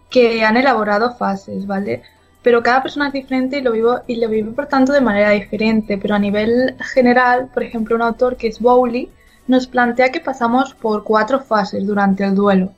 que 0.10 0.44
han 0.44 0.58
elaborado 0.58 1.16
fases, 1.16 1.66
¿vale? 1.66 2.04
Pero 2.42 2.62
cada 2.62 2.84
persona 2.84 3.08
es 3.08 3.14
diferente 3.14 3.58
y 3.58 3.62
lo 3.62 3.72
vivo 3.72 4.02
y 4.08 4.18
lo 4.18 4.30
vive 4.30 4.52
por 4.52 4.68
tanto 4.68 4.94
de 4.94 5.02
manera 5.02 5.32
diferente. 5.32 5.98
Pero 5.98 6.16
a 6.16 6.20
nivel 6.20 6.76
general, 6.80 7.50
por 7.54 7.64
ejemplo, 7.64 7.96
un 7.96 8.02
autor 8.02 8.36
que 8.36 8.48
es 8.48 8.60
Bowley 8.60 9.10
nos 9.48 9.68
plantea 9.68 10.12
que 10.12 10.20
pasamos 10.20 10.74
por 10.74 11.04
cuatro 11.04 11.40
fases 11.40 11.86
durante 11.88 12.24
el 12.24 12.36
duelo. 12.36 12.74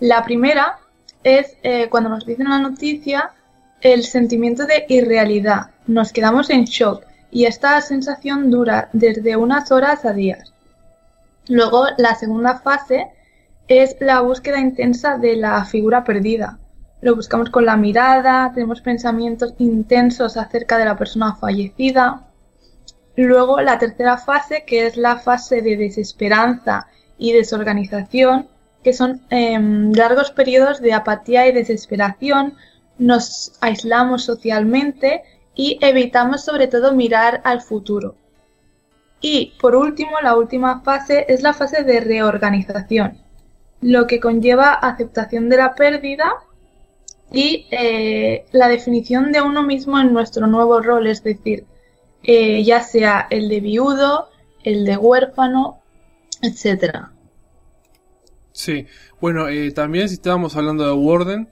La 0.00 0.22
primera 0.24 0.78
es 1.22 1.56
eh, 1.62 1.88
cuando 1.90 2.10
nos 2.10 2.26
dicen 2.26 2.48
la 2.48 2.58
noticia 2.58 3.32
el 3.80 4.04
sentimiento 4.04 4.64
de 4.64 4.86
irrealidad, 4.88 5.70
nos 5.86 6.12
quedamos 6.12 6.50
en 6.50 6.64
shock 6.64 7.04
y 7.30 7.46
esta 7.46 7.80
sensación 7.80 8.50
dura 8.50 8.88
desde 8.92 9.36
unas 9.36 9.72
horas 9.72 10.04
a 10.04 10.12
días. 10.12 10.52
Luego, 11.48 11.86
la 11.98 12.14
segunda 12.14 12.60
fase 12.60 13.08
es 13.68 13.96
la 14.00 14.20
búsqueda 14.20 14.60
intensa 14.60 15.18
de 15.18 15.36
la 15.36 15.64
figura 15.64 16.04
perdida. 16.04 16.58
Lo 17.00 17.14
buscamos 17.16 17.50
con 17.50 17.66
la 17.66 17.76
mirada, 17.76 18.52
tenemos 18.54 18.80
pensamientos 18.80 19.54
intensos 19.58 20.36
acerca 20.36 20.78
de 20.78 20.86
la 20.86 20.96
persona 20.96 21.34
fallecida. 21.34 22.28
Luego, 23.16 23.60
la 23.60 23.78
tercera 23.78 24.16
fase, 24.16 24.64
que 24.66 24.86
es 24.86 24.96
la 24.96 25.18
fase 25.18 25.60
de 25.60 25.76
desesperanza 25.76 26.86
y 27.18 27.32
desorganización, 27.32 28.48
que 28.82 28.92
son 28.92 29.22
em, 29.30 29.92
largos 29.92 30.30
periodos 30.30 30.80
de 30.80 30.92
apatía 30.92 31.46
y 31.46 31.52
desesperación, 31.52 32.54
nos 32.98 33.52
aislamos 33.60 34.24
socialmente 34.24 35.22
y 35.54 35.78
evitamos 35.80 36.44
sobre 36.44 36.66
todo 36.66 36.94
mirar 36.94 37.40
al 37.44 37.60
futuro. 37.62 38.16
Y 39.20 39.54
por 39.60 39.74
último, 39.74 40.20
la 40.22 40.36
última 40.36 40.82
fase 40.82 41.24
es 41.28 41.42
la 41.42 41.54
fase 41.54 41.82
de 41.82 42.00
reorganización, 42.00 43.18
lo 43.80 44.06
que 44.06 44.20
conlleva 44.20 44.72
aceptación 44.74 45.48
de 45.48 45.56
la 45.56 45.74
pérdida 45.74 46.34
y 47.32 47.66
eh, 47.70 48.44
la 48.52 48.68
definición 48.68 49.32
de 49.32 49.40
uno 49.40 49.62
mismo 49.62 49.98
en 49.98 50.12
nuestro 50.12 50.46
nuevo 50.46 50.80
rol, 50.80 51.06
es 51.06 51.22
decir, 51.22 51.64
eh, 52.22 52.62
ya 52.64 52.82
sea 52.82 53.26
el 53.30 53.48
de 53.48 53.60
viudo, 53.60 54.28
el 54.62 54.84
de 54.84 54.96
huérfano, 54.96 55.80
etcétera. 56.42 57.12
Sí, 58.52 58.86
bueno, 59.20 59.48
eh, 59.48 59.72
también 59.72 60.08
si 60.08 60.14
estábamos 60.14 60.56
hablando 60.56 60.84
de 60.84 60.92
Warden, 60.92 61.48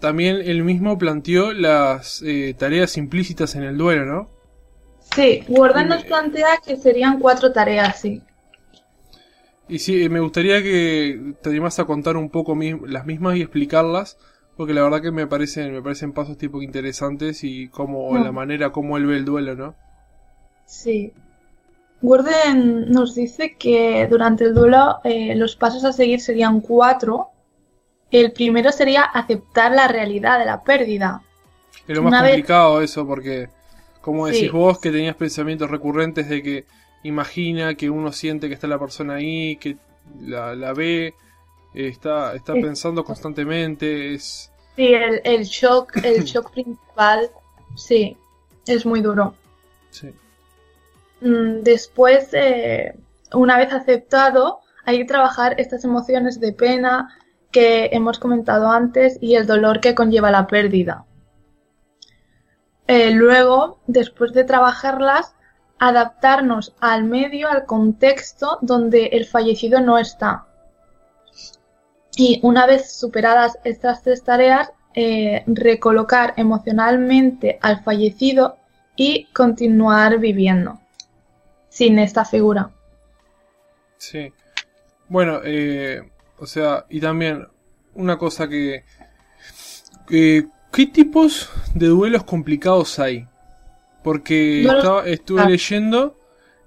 también 0.00 0.36
él 0.44 0.64
mismo 0.64 0.98
planteó 0.98 1.52
las 1.52 2.22
eh, 2.22 2.54
tareas 2.58 2.96
implícitas 2.96 3.54
en 3.56 3.62
el 3.64 3.76
duelo, 3.78 4.04
¿no? 4.06 4.30
Sí, 5.14 5.42
Warden 5.48 5.88
nos 5.88 6.04
plantea 6.04 6.58
que 6.64 6.76
serían 6.76 7.18
cuatro 7.18 7.50
tareas, 7.50 7.98
sí. 8.00 8.22
Y 9.68 9.78
sí, 9.80 10.08
me 10.08 10.20
gustaría 10.20 10.62
que 10.62 11.34
te 11.42 11.50
animas 11.50 11.78
a 11.78 11.84
contar 11.86 12.16
un 12.16 12.30
poco 12.30 12.56
las 12.86 13.06
mismas 13.06 13.36
y 13.36 13.42
explicarlas 13.42 14.18
porque 14.56 14.72
la 14.74 14.82
verdad 14.82 15.02
que 15.02 15.10
me 15.12 15.26
parecen, 15.26 15.72
me 15.72 15.82
parecen 15.82 16.12
pasos 16.12 16.38
tipo 16.38 16.62
interesantes 16.62 17.44
y 17.44 17.68
como 17.68 18.16
Mm. 18.16 18.22
la 18.22 18.32
manera 18.32 18.72
como 18.72 18.96
él 18.96 19.06
ve 19.06 19.16
el 19.16 19.24
duelo, 19.24 19.54
¿no? 19.54 19.76
Sí. 20.66 21.12
Gurdon 22.02 22.90
nos 22.90 23.14
dice 23.14 23.56
que 23.56 24.06
durante 24.08 24.44
el 24.44 24.54
duelo 24.54 24.98
eh, 25.04 25.34
los 25.36 25.56
pasos 25.56 25.84
a 25.84 25.92
seguir 25.92 26.20
serían 26.20 26.60
cuatro. 26.60 27.30
El 28.10 28.32
primero 28.32 28.70
sería 28.72 29.02
aceptar 29.02 29.72
la 29.72 29.88
realidad 29.88 30.38
de 30.38 30.46
la 30.46 30.62
pérdida. 30.62 31.22
Es 31.86 31.96
lo 31.96 32.02
más 32.02 32.10
Una 32.12 32.22
vez- 32.22 32.32
complicado 32.32 32.80
eso, 32.82 33.06
porque 33.06 33.48
como 34.00 34.26
decís 34.26 34.42
Sí. 34.42 34.48
vos 34.48 34.78
que 34.78 34.90
tenías 34.92 35.16
pensamientos 35.16 35.70
recurrentes 35.70 36.28
de 36.28 36.42
que 36.42 36.64
imagina 37.02 37.74
que 37.74 37.90
uno 37.90 38.12
siente 38.12 38.48
que 38.48 38.54
está 38.54 38.66
la 38.68 38.78
persona 38.78 39.14
ahí, 39.14 39.56
que 39.56 39.76
la, 40.20 40.54
la 40.54 40.72
ve, 40.72 41.14
está, 41.74 42.34
está 42.34 42.52
pensando 42.54 43.04
constantemente, 43.04 44.14
es... 44.14 44.50
Sí, 44.76 44.92
el, 44.94 45.20
el 45.24 45.44
shock, 45.44 45.96
el 46.04 46.24
shock 46.24 46.52
principal, 46.52 47.30
sí, 47.74 48.16
es 48.66 48.86
muy 48.86 49.00
duro. 49.00 49.34
Sí. 49.90 50.10
Mm, 51.20 51.62
Después, 51.62 52.28
eh, 52.32 52.94
una 53.32 53.58
vez 53.58 53.72
aceptado, 53.72 54.60
hay 54.84 54.98
que 54.98 55.04
trabajar 55.04 55.60
estas 55.60 55.84
emociones 55.84 56.38
de 56.40 56.52
pena 56.52 57.16
que 57.56 57.88
hemos 57.92 58.18
comentado 58.18 58.70
antes 58.70 59.16
y 59.18 59.34
el 59.36 59.46
dolor 59.46 59.80
que 59.80 59.94
conlleva 59.94 60.30
la 60.30 60.46
pérdida. 60.46 61.06
Eh, 62.86 63.12
luego, 63.12 63.80
después 63.86 64.34
de 64.34 64.44
trabajarlas, 64.44 65.34
adaptarnos 65.78 66.74
al 66.80 67.04
medio, 67.04 67.48
al 67.48 67.64
contexto 67.64 68.58
donde 68.60 69.06
el 69.06 69.24
fallecido 69.24 69.80
no 69.80 69.96
está. 69.96 70.44
Y 72.14 72.40
una 72.42 72.66
vez 72.66 72.92
superadas 72.92 73.58
estas 73.64 74.02
tres 74.02 74.22
tareas, 74.22 74.70
eh, 74.92 75.42
recolocar 75.46 76.34
emocionalmente 76.36 77.58
al 77.62 77.82
fallecido 77.82 78.58
y 78.96 79.28
continuar 79.32 80.18
viviendo 80.18 80.78
sin 81.70 81.98
esta 81.98 82.26
figura. 82.26 82.68
Sí. 83.96 84.30
Bueno, 85.08 85.40
eh, 85.42 86.02
o 86.38 86.46
sea, 86.46 86.86
y 86.90 87.00
también 87.00 87.46
una 87.94 88.18
cosa 88.18 88.48
que... 88.48 88.84
¿Qué 90.08 90.86
tipos 90.86 91.48
de 91.74 91.86
duelos 91.86 92.24
complicados 92.24 92.98
hay? 92.98 93.26
Porque 94.04 94.60
estaba- 94.60 95.06
estuve 95.06 95.40
ah. 95.40 95.48
leyendo 95.48 96.18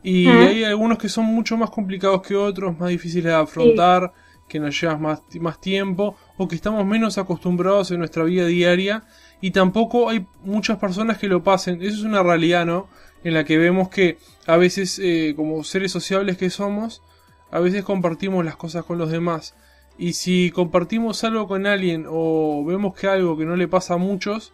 y 0.01 0.27
hay 0.27 0.63
algunos 0.63 0.97
que 0.97 1.09
son 1.09 1.25
mucho 1.25 1.57
más 1.57 1.69
complicados 1.69 2.23
que 2.23 2.35
otros, 2.35 2.77
más 2.79 2.89
difíciles 2.89 3.25
de 3.25 3.35
afrontar, 3.35 4.11
que 4.47 4.59
nos 4.59 4.81
llevan 4.81 5.01
más, 5.01 5.21
más 5.39 5.61
tiempo 5.61 6.17
o 6.37 6.47
que 6.47 6.55
estamos 6.55 6.83
menos 6.85 7.19
acostumbrados 7.19 7.91
en 7.91 7.99
nuestra 7.99 8.23
vida 8.23 8.47
diaria 8.47 9.03
y 9.41 9.51
tampoco 9.51 10.09
hay 10.09 10.25
muchas 10.43 10.79
personas 10.79 11.19
que 11.19 11.27
lo 11.27 11.43
pasen. 11.43 11.81
Eso 11.83 11.97
es 11.97 12.03
una 12.03 12.23
realidad, 12.23 12.65
¿no? 12.65 12.89
En 13.23 13.35
la 13.35 13.43
que 13.43 13.59
vemos 13.59 13.89
que 13.89 14.17
a 14.47 14.57
veces, 14.57 14.99
eh, 15.01 15.33
como 15.35 15.63
seres 15.63 15.91
sociables 15.91 16.35
que 16.37 16.49
somos, 16.49 17.03
a 17.51 17.59
veces 17.59 17.83
compartimos 17.83 18.45
las 18.45 18.55
cosas 18.55 18.85
con 18.85 18.97
los 18.97 19.11
demás. 19.11 19.55
Y 19.97 20.13
si 20.13 20.51
compartimos 20.51 21.23
algo 21.23 21.47
con 21.47 21.67
alguien 21.67 22.05
o 22.07 22.63
vemos 22.65 22.95
que 22.95 23.07
algo 23.07 23.37
que 23.37 23.45
no 23.45 23.55
le 23.55 23.67
pasa 23.67 23.95
a 23.95 23.97
muchos, 23.97 24.53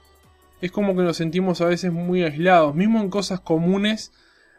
es 0.62 0.72
como 0.72 0.96
que 0.96 1.04
nos 1.04 1.18
sentimos 1.18 1.62
a 1.62 1.66
veces 1.66 1.92
muy 1.92 2.24
aislados. 2.24 2.74
Mismo 2.74 3.00
en 3.00 3.10
cosas 3.10 3.40
comunes, 3.40 4.12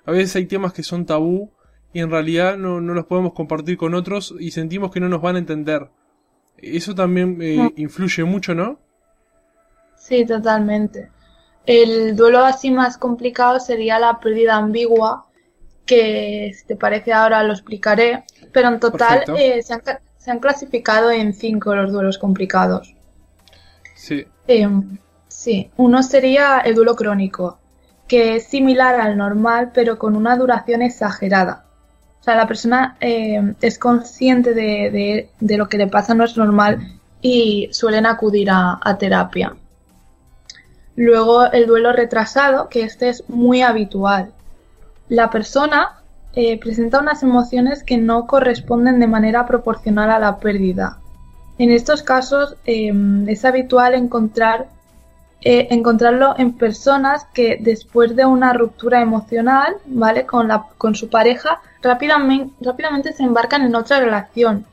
a 0.04 0.12
veces 0.12 0.36
hay 0.36 0.46
temas 0.46 0.72
que 0.72 0.82
son 0.82 1.06
tabú 1.06 1.50
y 1.92 2.00
en 2.00 2.10
realidad 2.10 2.56
no, 2.56 2.80
no 2.80 2.94
los 2.94 3.06
podemos 3.06 3.32
compartir 3.32 3.76
con 3.76 3.94
otros 3.94 4.34
y 4.38 4.52
sentimos 4.52 4.92
que 4.92 5.00
no 5.00 5.08
nos 5.08 5.22
van 5.22 5.36
a 5.36 5.40
entender. 5.40 5.88
Eso 6.58 6.94
también 6.94 7.38
eh, 7.42 7.72
influye 7.76 8.24
mucho, 8.24 8.54
¿no? 8.54 8.78
Sí, 9.96 10.24
totalmente. 10.24 11.10
El 11.66 12.14
duelo 12.14 12.44
así 12.44 12.70
más 12.70 12.96
complicado 12.96 13.58
sería 13.58 13.98
la 13.98 14.20
pérdida 14.20 14.56
ambigua, 14.56 15.25
que 15.86 16.52
si 16.58 16.66
te 16.66 16.76
parece 16.76 17.12
ahora 17.12 17.42
lo 17.44 17.52
explicaré, 17.52 18.24
pero 18.52 18.68
en 18.68 18.80
total 18.80 19.24
eh, 19.32 19.62
se, 19.62 19.74
han, 19.74 19.82
se 20.18 20.30
han 20.30 20.40
clasificado 20.40 21.10
en 21.10 21.34
cinco 21.34 21.74
los 21.76 21.92
duelos 21.92 22.18
complicados. 22.18 22.96
Sí, 23.94 24.26
Eh, 24.46 24.68
sí, 25.28 25.70
uno 25.76 26.02
sería 26.02 26.60
el 26.60 26.74
duelo 26.74 26.96
crónico, 26.96 27.60
que 28.06 28.36
es 28.36 28.48
similar 28.48 28.94
al 29.00 29.16
normal, 29.16 29.72
pero 29.74 29.98
con 29.98 30.16
una 30.16 30.36
duración 30.36 30.82
exagerada. 30.82 31.66
O 32.20 32.24
sea, 32.24 32.36
la 32.36 32.46
persona 32.46 32.96
eh, 33.00 33.54
es 33.60 33.78
consciente 33.78 34.54
de, 34.54 34.90
de- 34.90 35.30
de 35.40 35.56
lo 35.58 35.68
que 35.68 35.78
le 35.78 35.88
pasa, 35.88 36.14
no 36.14 36.24
es 36.24 36.36
normal, 36.36 36.80
y 37.20 37.68
suelen 37.72 38.06
acudir 38.06 38.50
a, 38.50 38.78
a 38.82 38.98
terapia. 38.98 39.56
Luego 40.96 41.46
el 41.52 41.66
duelo 41.68 41.92
retrasado, 41.92 42.68
que 42.68 42.82
este 42.82 43.08
es 43.08 43.22
muy 43.28 43.62
habitual. 43.62 44.32
La 45.08 45.30
persona 45.30 46.00
eh, 46.34 46.58
presenta 46.58 47.00
unas 47.00 47.22
emociones 47.22 47.82
que 47.82 47.96
no 47.96 48.26
corresponden 48.26 49.00
de 49.00 49.06
manera 49.06 49.46
proporcional 49.46 50.10
a 50.10 50.18
la 50.18 50.38
pérdida. 50.38 50.98
En 51.58 51.70
estos 51.70 52.02
casos 52.02 52.56
eh, 52.66 52.92
es 53.26 53.44
habitual 53.44 53.94
encontrar, 53.94 54.68
eh, 55.40 55.68
encontrarlo 55.70 56.34
en 56.36 56.52
personas 56.52 57.24
que 57.32 57.56
después 57.60 58.14
de 58.14 58.26
una 58.26 58.52
ruptura 58.52 59.00
emocional, 59.00 59.76
¿vale? 59.86 60.26
Con, 60.26 60.48
la, 60.48 60.66
con 60.76 60.94
su 60.94 61.08
pareja, 61.08 61.60
rápidamente, 61.80 62.52
rápidamente 62.60 63.12
se 63.14 63.22
embarcan 63.22 63.62
en 63.62 63.74
otra 63.74 64.00
relación. 64.00 64.66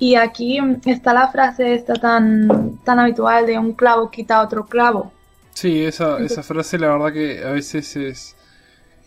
Y 0.00 0.16
aquí 0.16 0.60
mm, 0.60 0.80
está 0.86 1.12
la 1.12 1.28
frase 1.28 1.74
esta 1.74 1.94
tan, 1.94 2.78
tan 2.84 2.98
habitual 2.98 3.46
de 3.46 3.58
un 3.58 3.74
clavo 3.74 4.10
quita 4.10 4.42
otro 4.42 4.66
clavo. 4.66 5.12
sí, 5.52 5.84
esa, 5.84 6.18
esa 6.18 6.42
frase 6.42 6.78
la 6.78 6.88
verdad 6.88 7.12
que 7.12 7.44
a 7.44 7.52
veces 7.52 7.94
es, 7.94 8.34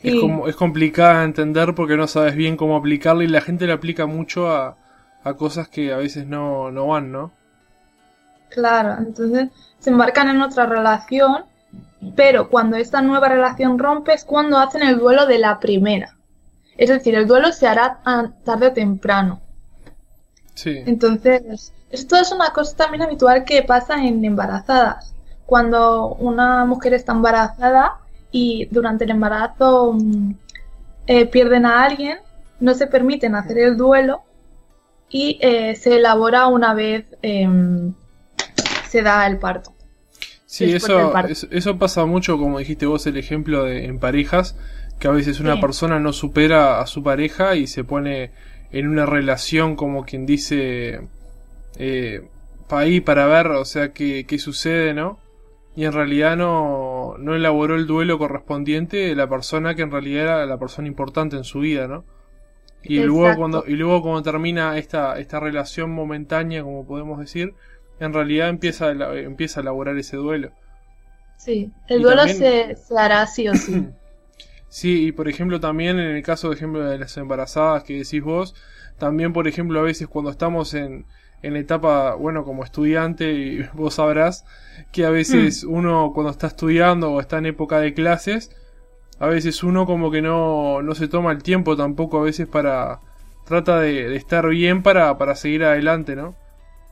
es, 0.04 0.20
como, 0.20 0.48
es 0.48 0.56
complicada 0.56 1.20
de 1.20 1.26
entender 1.26 1.76
porque 1.76 1.98
no 1.98 2.08
sabes 2.08 2.36
bien 2.36 2.58
cómo 2.58 2.76
aplicarla 2.78 3.24
y 3.24 3.28
la 3.28 3.42
gente 3.42 3.68
la 3.68 3.76
aplica 3.76 4.06
mucho 4.06 4.50
a, 4.52 4.78
a 5.24 5.34
cosas 5.36 5.68
que 5.68 5.94
a 5.94 5.98
veces 5.98 6.28
no, 6.28 6.72
no 6.72 6.88
van, 6.88 7.12
¿no? 7.12 7.32
Claro, 8.50 8.96
entonces 9.00 9.50
se 9.80 9.90
embarcan 9.90 10.30
en 10.30 10.42
otra 10.42 10.66
relación, 10.66 11.46
pero 12.16 12.50
cuando 12.50 12.78
esta 12.78 13.02
nueva 13.02 13.30
relación 13.30 13.78
rompe 13.78 14.14
es 14.14 14.24
cuando 14.24 14.58
hacen 14.58 14.84
el 14.84 14.98
duelo 14.98 15.26
de 15.26 15.40
la 15.40 15.60
primera. 15.60 16.16
Es 16.78 16.90
decir, 16.90 17.16
el 17.16 17.28
duelo 17.28 17.52
se 17.52 17.68
hará 17.68 18.00
tarde 18.44 18.68
o 18.68 18.74
temprano. 18.74 19.42
Sí, 20.54 20.82
Entonces, 20.86 21.74
esto 21.92 22.16
es 22.18 22.32
una 22.32 22.52
cosa 22.52 22.76
también 22.76 23.04
habitual 23.04 23.46
que 23.46 23.64
pasa 23.64 24.04
en 24.04 24.24
embarazadas. 24.26 25.14
Cuando 25.46 26.08
una 26.16 26.66
mujer 26.66 26.94
está 26.94 27.12
embarazada 27.14 28.00
y 28.32 28.68
durante 28.72 29.06
el 29.06 29.12
embarazo 29.12 29.94
mm, 29.94 30.32
eh, 31.08 31.26
pierden 31.28 31.66
a 31.66 31.84
alguien, 31.84 32.18
no 32.60 32.74
se 32.74 32.88
permiten 32.88 33.36
hacer 33.36 33.58
el 33.60 33.78
duelo 33.78 34.24
y 35.10 35.38
eh, 35.42 35.76
se 35.76 35.98
elabora 35.98 36.48
una 36.48 36.74
vez 36.74 37.06
em, 37.22 37.94
se 38.90 39.02
da 39.02 39.26
el 39.28 39.38
parto. 39.40 39.74
Sí, 40.46 40.72
eso, 40.74 41.12
parto. 41.12 41.32
eso, 41.32 41.48
eso 41.52 41.78
pasa 41.78 42.06
mucho, 42.06 42.38
como 42.38 42.60
dijiste 42.60 42.86
vos, 42.86 43.06
el 43.08 43.18
ejemplo 43.18 43.64
de 43.64 43.86
en 43.86 44.00
parejas, 44.00 44.56
que 45.00 45.08
a 45.08 45.12
veces 45.12 45.40
una 45.40 45.56
Sí. 45.56 45.62
persona 45.62 46.00
no 46.00 46.14
supera 46.14 46.80
a 46.80 46.88
su 46.88 47.04
pareja 47.04 47.56
y 47.56 47.68
se 47.68 47.84
pone 47.84 48.32
en 48.72 48.88
una 48.88 49.06
relación 49.06 49.76
como 49.76 50.06
quien 50.06 50.26
dice 50.26 51.02
eh, 51.78 52.28
para 52.68 52.82
ahí 52.84 53.00
para 53.02 53.28
ver, 53.28 53.48
o 53.48 53.66
sea, 53.66 53.94
qué, 53.94 54.26
qué 54.28 54.40
sucede, 54.40 54.94
¿no? 54.94 55.20
Y 55.78 55.86
en 55.86 55.94
realidad 55.94 56.36
no, 56.36 57.16
no 57.20 57.36
elaboró 57.36 57.76
el 57.76 57.88
duelo 57.88 58.18
correspondiente 58.18 58.98
de 58.98 59.16
la 59.16 59.30
persona 59.30 59.76
que 59.76 59.84
en 59.84 59.92
realidad 59.92 60.24
era 60.24 60.46
la 60.48 60.58
persona 60.60 60.90
importante 60.90 61.38
en 61.38 61.46
su 61.46 61.60
vida, 61.62 61.88
¿no? 61.88 62.04
Y 62.84 63.00
luego 63.04 63.36
cuando, 63.38 63.64
y 63.68 63.74
luego 63.76 64.02
cuando 64.02 64.24
termina 64.24 64.78
esta, 64.78 65.20
esta 65.20 65.40
relación 65.40 65.92
momentánea, 65.92 66.64
como 66.64 66.88
podemos 66.88 67.20
decir, 67.20 67.54
en 68.00 68.14
realidad 68.14 68.50
empieza, 68.50 68.88
a 68.88 69.20
empieza 69.20 69.60
a 69.60 69.64
elaborar 69.64 69.98
ese 69.98 70.18
duelo. 70.18 70.52
Sí, 71.38 71.72
el 71.88 72.00
Y 72.00 72.04
duelo 72.04 72.26
también- 72.26 72.38
se, 72.38 72.76
se 72.76 72.98
hará 72.98 73.26
sí 73.28 73.48
o 73.48 73.56
sí. 73.56 73.88
Sí, 74.70 75.08
y 75.08 75.12
por 75.14 75.30
ejemplo 75.30 75.62
también 75.62 75.98
en 75.98 76.18
el 76.18 76.24
caso, 76.24 76.50
de 76.50 76.56
ejemplo, 76.56 76.84
de 76.84 76.98
las 76.98 77.16
embarazadas 77.18 77.84
que 77.84 77.94
decís 78.00 78.22
vos, 78.22 78.54
también 78.98 79.32
por 79.32 79.48
ejemplo 79.48 79.80
a 79.80 79.84
veces 79.84 80.10
cuando 80.10 80.30
estamos 80.32 80.74
en, 80.74 81.06
en 81.42 81.54
la 81.54 81.60
etapa, 81.60 82.16
bueno, 82.16 82.44
como 82.46 82.64
estudiante, 82.64 83.32
y 83.34 83.64
vos 83.74 83.96
sabrás 83.96 84.46
que 84.92 85.06
a 85.06 85.10
veces 85.10 85.64
uno 85.64 86.12
cuando 86.14 86.32
está 86.32 86.48
estudiando 86.48 87.12
o 87.12 87.20
está 87.22 87.38
en 87.40 87.48
época 87.48 87.80
de 87.80 87.94
clases, 87.94 88.52
a 89.20 89.28
veces 89.28 89.64
uno 89.64 89.86
como 89.86 90.12
que 90.12 90.22
no, 90.22 90.82
no 90.82 90.96
se 90.96 91.08
toma 91.08 91.32
el 91.32 91.44
tiempo 91.44 91.76
tampoco 91.78 92.20
a 92.20 92.24
veces 92.24 92.48
para, 92.48 93.02
trata 93.46 93.80
de, 93.80 94.10
de 94.10 94.16
estar 94.16 94.48
bien 94.50 94.84
para, 94.84 95.18
para 95.18 95.36
seguir 95.36 95.64
adelante, 95.64 96.16
¿no? 96.16 96.38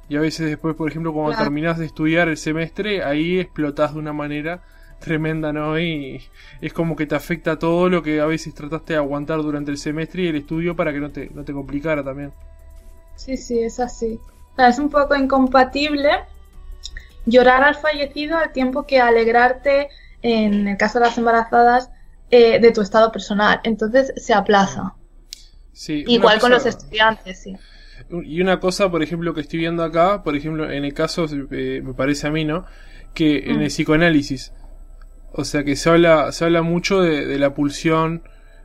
Y 0.08 0.18
a 0.18 0.22
veces 0.22 0.48
después, 0.50 0.76
por 0.76 0.90
ejemplo, 0.90 1.14
cuando 1.14 1.36
Claro. 1.36 1.36
terminás 1.36 1.78
de 1.80 1.86
estudiar 1.86 2.28
el 2.30 2.38
semestre, 2.38 3.04
ahí 3.04 3.40
explotás 3.40 3.94
de 3.94 4.00
una 4.00 4.14
manera 4.14 4.64
tremenda, 5.00 5.54
¿no? 5.54 5.80
Y 5.80 6.24
es 6.62 6.74
como 6.74 6.96
que 6.96 7.08
te 7.08 7.16
afecta 7.16 7.60
todo 7.60 7.90
lo 7.90 8.04
que 8.04 8.22
a 8.22 8.26
veces 8.28 8.54
trataste 8.54 8.94
de 8.94 9.00
aguantar 9.00 9.42
durante 9.42 9.72
el 9.72 9.78
semestre 9.78 10.24
y 10.24 10.28
el 10.28 10.36
estudio 10.38 10.76
para 10.76 10.94
que 10.94 11.00
no 11.00 11.12
te, 11.12 11.30
no 11.32 11.44
te 11.46 11.54
complicara 11.54 12.04
también. 12.04 12.34
Sí, 13.16 13.36
sí, 13.38 13.60
es 13.64 13.80
así. 13.80 14.20
O 14.56 14.58
sea, 14.58 14.70
es 14.70 14.80
un 14.80 14.90
poco 14.90 15.16
incompatible 15.16 16.10
llorar 17.26 17.62
al 17.64 17.76
fallecido 17.76 18.38
al 18.38 18.54
tiempo 18.54 18.86
que 18.86 19.02
alegrarte, 19.02 19.90
en 20.22 20.70
el 20.70 20.78
caso 20.78 21.00
de 21.00 21.06
las 21.06 21.18
embarazadas, 21.18 21.90
eh, 22.32 22.60
de 22.62 22.72
tu 22.72 22.82
estado 22.82 23.12
personal. 23.12 23.60
Entonces 23.64 24.14
se 24.16 24.34
aplaza. 24.34 24.94
Sí, 25.74 26.06
Igual 26.08 26.40
con 26.40 26.52
los 26.52 26.66
estudiantes, 26.66 27.42
sí. 27.44 27.58
Y 28.24 28.42
una 28.42 28.62
cosa, 28.62 28.90
por 28.90 29.04
ejemplo, 29.04 29.34
que 29.34 29.42
estoy 29.42 29.60
viendo 29.60 29.84
acá, 29.84 30.24
por 30.24 30.38
ejemplo, 30.38 30.72
en 30.72 30.86
el 30.86 30.94
caso, 30.94 31.26
eh, 31.52 31.82
me 31.84 31.94
parece 31.94 32.28
a 32.28 32.32
mí, 32.32 32.46
¿no? 32.46 32.66
Que 33.14 33.40
en 33.40 33.62
el 33.62 33.66
mm. 33.66 33.68
psicoanálisis, 33.68 34.54
o 35.34 35.44
sea, 35.44 35.66
que 35.66 35.76
se 35.76 35.90
habla, 35.90 36.32
se 36.32 36.46
habla 36.46 36.62
mucho 36.62 37.02
de, 37.02 37.38
la 37.38 37.54
pulsión, 37.54 38.24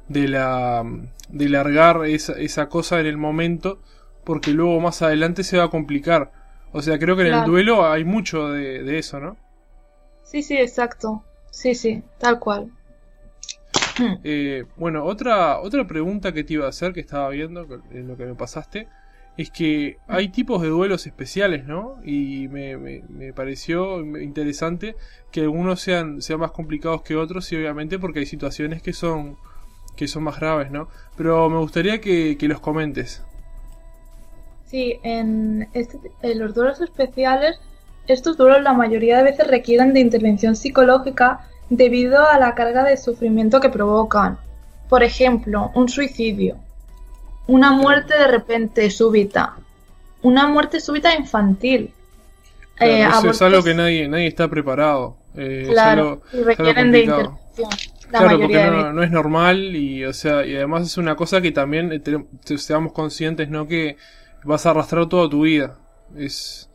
de 0.09 0.29
la 0.29 0.85
de 1.29 1.49
largar 1.49 2.07
esa, 2.07 2.35
esa 2.35 2.69
cosa 2.69 3.01
en 3.01 3.07
el 3.07 3.17
momento, 3.17 3.81
porque 4.31 4.53
luego 4.53 4.79
más 4.79 5.03
adelante 5.03 5.43
se 5.43 5.59
va 5.59 5.65
a 5.65 5.71
complicar. 5.71 6.31
O 6.71 6.83
sea, 6.83 7.01
creo 7.01 7.17
que 7.17 7.27
en 7.27 7.35
el 7.35 7.45
duelo 7.47 7.85
hay 7.91 8.05
mucho 8.05 8.51
de, 8.51 8.85
de 8.85 8.99
eso, 9.01 9.19
¿no? 9.19 9.37
Sí, 10.23 10.45
sí, 10.45 10.57
exacto. 10.57 11.25
Sí, 11.51 11.75
sí, 11.75 12.05
tal 12.19 12.39
cual. 12.39 12.71
Eh, 14.23 14.67
bueno, 14.77 15.05
otra, 15.05 15.59
otra 15.59 15.85
pregunta 15.89 16.33
que 16.33 16.45
te 16.45 16.55
iba 16.55 16.67
a 16.67 16.69
hacer, 16.69 16.93
que 16.93 17.01
estaba 17.01 17.29
viendo 17.31 17.67
en 17.91 18.07
lo 18.07 18.17
que 18.17 18.25
me 18.25 18.37
pasaste, 18.37 18.87
es 19.37 19.51
que 19.51 19.97
hay 20.07 20.29
tipos 20.29 20.63
de 20.63 20.69
duelos 20.69 21.09
especiales, 21.09 21.67
¿no? 21.67 21.97
Y 22.05 22.47
me, 22.47 22.77
me, 22.77 23.33
pareció 23.33 24.01
interesante 24.21 24.95
que 25.33 25.41
algunos 25.41 25.81
sean, 25.81 26.23
sean 26.23 26.39
más 26.39 26.53
complicados 26.53 27.03
que 27.03 27.17
otros, 27.17 27.51
y 27.51 27.57
obviamente 27.57 27.99
porque 27.99 28.21
hay 28.21 28.27
situaciones 28.27 28.81
que 28.81 28.93
son, 28.93 29.37
que 29.97 30.07
son 30.07 30.23
más 30.23 30.39
graves, 30.39 30.71
¿no? 30.71 30.89
Pero 31.17 31.51
me 31.51 31.59
gustaría 31.59 32.01
que, 32.01 32.39
los 32.43 32.61
comentes. 32.61 33.25
Sí, 34.71 35.01
en, 35.03 35.69
este, 35.73 35.99
en 36.23 36.39
los 36.39 36.55
duelos 36.55 36.81
especiales, 36.81 37.59
estos 38.07 38.37
duelos 38.37 38.63
la 38.63 38.73
mayoría 38.73 39.17
de 39.17 39.25
veces 39.25 39.49
requieren 39.49 39.93
de 39.93 39.99
intervención 39.99 40.55
psicológica 40.55 41.41
debido 41.71 42.25
a 42.25 42.39
la 42.39 42.55
carga 42.55 42.85
de 42.85 42.97
sufrimiento 42.97 43.61
que 43.61 43.69
provocan. 43.69 44.39
Por 44.89 45.03
ejemplo, 45.03 45.73
un 45.75 45.89
suicidio, 45.89 46.57
una 47.49 47.73
muerte 47.73 48.17
de 48.17 48.29
repente 48.29 48.89
súbita, 48.93 49.57
una 50.23 50.47
muerte 50.47 50.79
súbita 50.79 51.17
infantil. 51.17 51.93
Eh, 52.79 53.03
eso 53.03 53.31
es 53.31 53.43
algo 53.43 53.65
que 53.65 53.75
nadie, 53.75 54.07
nadie 54.07 54.29
está 54.29 54.47
preparado. 54.47 55.17
Eh, 55.37 55.67
claro, 55.69 56.23
y 56.33 56.43
requieren 56.43 56.93
de 56.93 57.01
intervención. 57.01 57.71
claro, 58.09 58.39
porque 58.39 58.71
no, 58.93 59.03
es 59.03 59.11
normal 59.11 59.75
y, 59.75 60.05
o 60.05 60.13
sea, 60.13 60.47
y 60.47 60.55
además 60.55 60.87
es 60.87 60.97
una 60.97 61.17
cosa 61.17 61.41
que 61.41 61.51
también 61.51 61.93
eh, 61.93 62.57
seamos 62.57 62.93
conscientes, 62.93 63.49
¿no? 63.49 63.67
Que 63.67 63.97
vas 64.45 64.67
a 64.67 64.71
arrastrar 64.71 65.09
toda 65.09 65.29
tu 65.29 65.43
vida. 65.43 65.79
Es, 66.17 66.71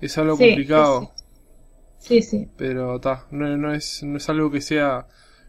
es 0.00 0.18
algo 0.18 0.36
complicado. 0.36 1.12
Sí, 1.98 2.22
sí. 2.22 2.48
Pero 2.56 2.96
está, 2.96 3.26
no, 3.30 3.56
no, 3.56 3.74
es, 3.74 4.02
no 4.02 4.16
es 4.16 4.28
algo 4.28 4.50
que 4.50 4.60
sea... 4.60 5.06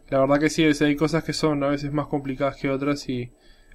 La 0.10 0.20
verdad 0.20 0.40
que 0.40 0.50
sí, 0.50 0.64
hay 0.64 0.96
cosas 0.96 1.24
que 1.24 1.34
son 1.34 1.64
a 1.64 1.68
veces 1.68 1.94
más 1.94 2.08
complicadas 2.08 2.58
que 2.58 2.70
otras 2.72 3.08
y 3.10 3.32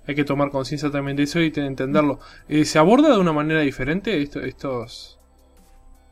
hay 0.06 0.14
que 0.16 0.24
tomar 0.24 0.50
conciencia 0.50 0.90
también 0.90 1.16
de 1.16 1.22
eso 1.22 1.40
y 1.40 1.52
entenderlo. 1.54 2.18
Eh, 2.48 2.64
¿Se 2.64 2.78
aborda 2.78 3.10
de 3.10 3.20
una 3.20 3.32
manera 3.32 3.60
diferente 3.60 4.20
estos, 4.20 4.42
estos, 4.42 5.20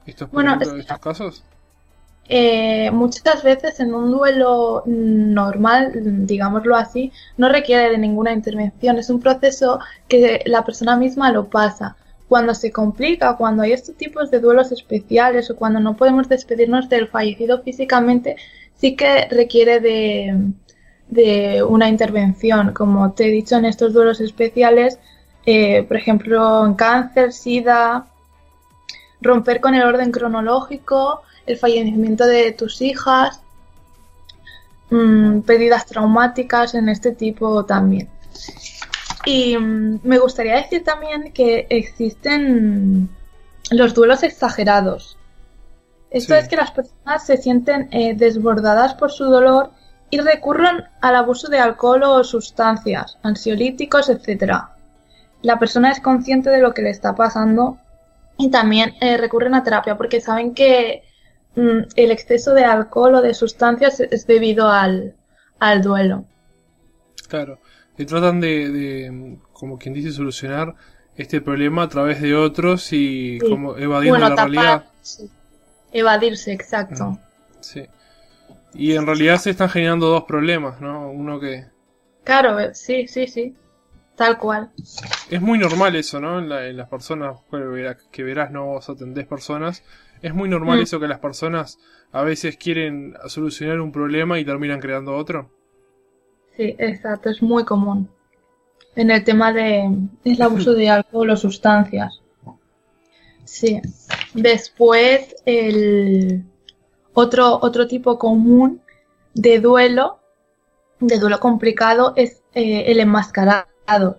estos, 0.06 0.28
estos 0.78 0.98
casos? 1.00 1.44
Eh, 2.28 2.90
muchas 2.92 3.42
veces 3.42 3.80
en 3.80 3.94
un 3.94 4.10
duelo 4.10 4.84
normal, 4.86 5.92
digámoslo 6.26 6.76
así, 6.76 7.12
no 7.36 7.48
requiere 7.48 7.90
de 7.90 7.98
ninguna 7.98 8.32
intervención. 8.32 8.98
Es 8.98 9.10
un 9.10 9.20
proceso 9.20 9.80
que 10.08 10.42
la 10.46 10.64
persona 10.64 10.96
misma 10.96 11.32
lo 11.32 11.48
pasa 11.50 11.96
cuando 12.32 12.54
se 12.54 12.72
complica, 12.72 13.36
cuando 13.36 13.62
hay 13.62 13.72
estos 13.72 13.94
tipos 13.96 14.30
de 14.30 14.40
duelos 14.40 14.72
especiales 14.72 15.50
o 15.50 15.56
cuando 15.56 15.80
no 15.80 15.96
podemos 15.98 16.30
despedirnos 16.30 16.88
del 16.88 17.08
fallecido 17.08 17.62
físicamente, 17.62 18.36
sí 18.74 18.96
que 18.96 19.26
requiere 19.30 19.80
de, 19.80 21.62
una 21.68 21.88
intervención. 21.90 22.72
Como 22.72 23.12
te 23.12 23.26
he 23.26 23.30
dicho 23.30 23.56
en 23.56 23.66
estos 23.66 23.92
duelos 23.92 24.22
especiales, 24.22 24.98
eh, 25.44 25.82
por 25.82 25.98
ejemplo, 25.98 26.64
en 26.64 26.72
cáncer, 26.72 27.34
sida, 27.34 28.06
romper 29.20 29.60
con 29.60 29.74
el 29.74 29.82
orden 29.82 30.10
cronológico, 30.10 31.20
el 31.46 31.56
fallecimiento 31.56 32.26
de 32.26 32.52
tus 32.52 32.80
hijas, 32.82 33.40
mmm, 34.90 35.40
pérdidas 35.40 35.86
traumáticas 35.86 36.74
en 36.74 36.88
este 36.88 37.12
tipo 37.12 37.64
también. 37.64 38.08
Y 39.24 39.56
mm, 39.56 40.00
me 40.02 40.18
gustaría 40.18 40.56
decir 40.56 40.84
también 40.84 41.32
que 41.32 41.66
existen 41.70 43.08
los 43.70 43.94
duelos 43.94 44.22
exagerados. 44.22 45.16
Esto 46.10 46.34
es 46.34 46.46
que 46.46 46.56
las 46.56 46.72
personas 46.72 47.24
se 47.24 47.38
sienten 47.38 47.88
eh, 47.90 48.14
desbordadas 48.14 48.94
por 48.94 49.10
su 49.10 49.24
dolor 49.24 49.70
y 50.10 50.20
recurren 50.20 50.84
al 51.00 51.16
abuso 51.16 51.48
de 51.48 51.58
alcohol 51.58 52.02
o 52.02 52.22
sustancias, 52.22 53.16
ansiolíticos, 53.22 54.10
etc. 54.10 54.64
La 55.40 55.58
persona 55.58 55.90
es 55.90 56.00
consciente 56.00 56.50
de 56.50 56.60
lo 56.60 56.74
que 56.74 56.82
le 56.82 56.90
está 56.90 57.14
pasando 57.14 57.78
y 58.36 58.50
también 58.50 58.94
eh, 59.00 59.16
recurren 59.16 59.54
a 59.54 59.64
terapia 59.64 59.96
porque 59.96 60.20
saben 60.20 60.52
que 60.52 61.02
el 61.54 62.10
exceso 62.10 62.54
de 62.54 62.64
alcohol 62.64 63.16
o 63.16 63.22
de 63.22 63.34
sustancias 63.34 64.00
es 64.00 64.26
debido 64.26 64.68
al, 64.68 65.14
al 65.58 65.82
duelo. 65.82 66.24
Claro 67.28 67.58
que 67.96 68.06
tratan 68.06 68.40
de, 68.40 69.38
como 69.52 69.78
quien 69.78 69.94
dice, 69.94 70.12
solucionar 70.12 70.74
este 71.16 71.40
problema 71.40 71.82
a 71.82 71.88
través 71.88 72.20
de 72.20 72.34
otros 72.34 72.88
y 72.92 73.38
como 73.38 73.76
evadiendo 73.76 74.18
la 74.18 74.34
realidad. 74.34 74.84
Evadirse, 75.92 76.52
exacto. 76.52 77.10
Mm, 77.10 77.18
sí. 77.60 77.86
Y 78.74 78.94
en 78.94 79.04
realidad 79.04 79.36
se 79.36 79.50
están 79.50 79.68
generando 79.68 80.08
dos 80.08 80.24
problemas, 80.24 80.80
¿no? 80.80 81.10
Uno 81.10 81.38
que... 81.38 81.66
Claro, 82.24 82.58
eh, 82.58 82.74
sí, 82.74 83.06
sí, 83.08 83.26
sí. 83.26 83.54
Tal 84.16 84.38
cual. 84.38 84.70
Es 85.30 85.40
muy 85.40 85.58
normal 85.58 85.96
eso, 85.96 86.18
¿no? 86.20 86.38
En, 86.38 86.76
las 86.76 86.88
personas 86.88 87.36
que 88.10 88.22
verás, 88.22 88.50
no 88.50 88.66
vos 88.66 88.88
atendés 88.88 89.26
personas. 89.26 89.82
Es 90.22 90.32
muy 90.32 90.48
normal 90.48 90.78
mm. 90.78 90.82
eso 90.82 91.00
que 91.00 91.08
las 91.08 91.18
personas 91.18 91.78
a 92.12 92.22
veces 92.22 92.56
quieren 92.56 93.14
solucionar 93.26 93.80
un 93.80 93.90
problema 93.90 94.38
y 94.38 94.44
terminan 94.44 94.80
creando 94.80 95.16
otro. 95.16 95.50
Sí, 96.56 96.76
exacto, 96.78 97.28
es 97.28 97.42
muy 97.42 97.64
común. 97.64 98.08
En 98.94 99.10
el 99.10 99.24
tema 99.24 99.52
de 99.52 99.90
el 100.24 100.42
abuso 100.42 100.74
de 100.74 100.88
alcohol 100.90 101.30
o 101.30 101.36
sustancias. 101.36 102.20
Sí. 103.44 103.80
Después, 104.34 105.34
el 105.44 106.44
otro, 107.14 107.58
otro 107.62 107.86
tipo 107.86 108.18
común 108.18 108.82
de 109.34 109.60
duelo, 109.60 110.20
de 111.00 111.18
duelo 111.18 111.40
complicado, 111.40 112.12
es 112.16 112.42
eh, 112.54 112.84
el 112.86 113.00
enmascarado. 113.00 114.18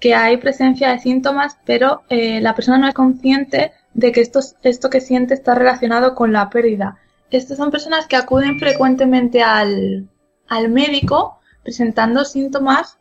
Que 0.00 0.14
hay 0.14 0.36
presencia 0.36 0.90
de 0.90 1.00
síntomas, 1.00 1.58
pero 1.66 2.02
eh, 2.08 2.40
la 2.40 2.54
persona 2.54 2.78
no 2.78 2.88
es 2.88 2.94
consciente 2.94 3.72
de 3.94 4.12
que 4.12 4.20
esto, 4.20 4.40
esto 4.62 4.90
que 4.90 5.00
siente 5.00 5.34
está 5.34 5.54
relacionado 5.54 6.14
con 6.14 6.32
la 6.32 6.50
pérdida. 6.50 6.98
Estas 7.30 7.56
son 7.56 7.70
personas 7.70 8.06
que 8.06 8.16
acuden 8.16 8.58
frecuentemente 8.58 9.42
al, 9.42 10.08
al 10.48 10.68
médico 10.68 11.40
presentando 11.62 12.24
síntomas 12.24 12.98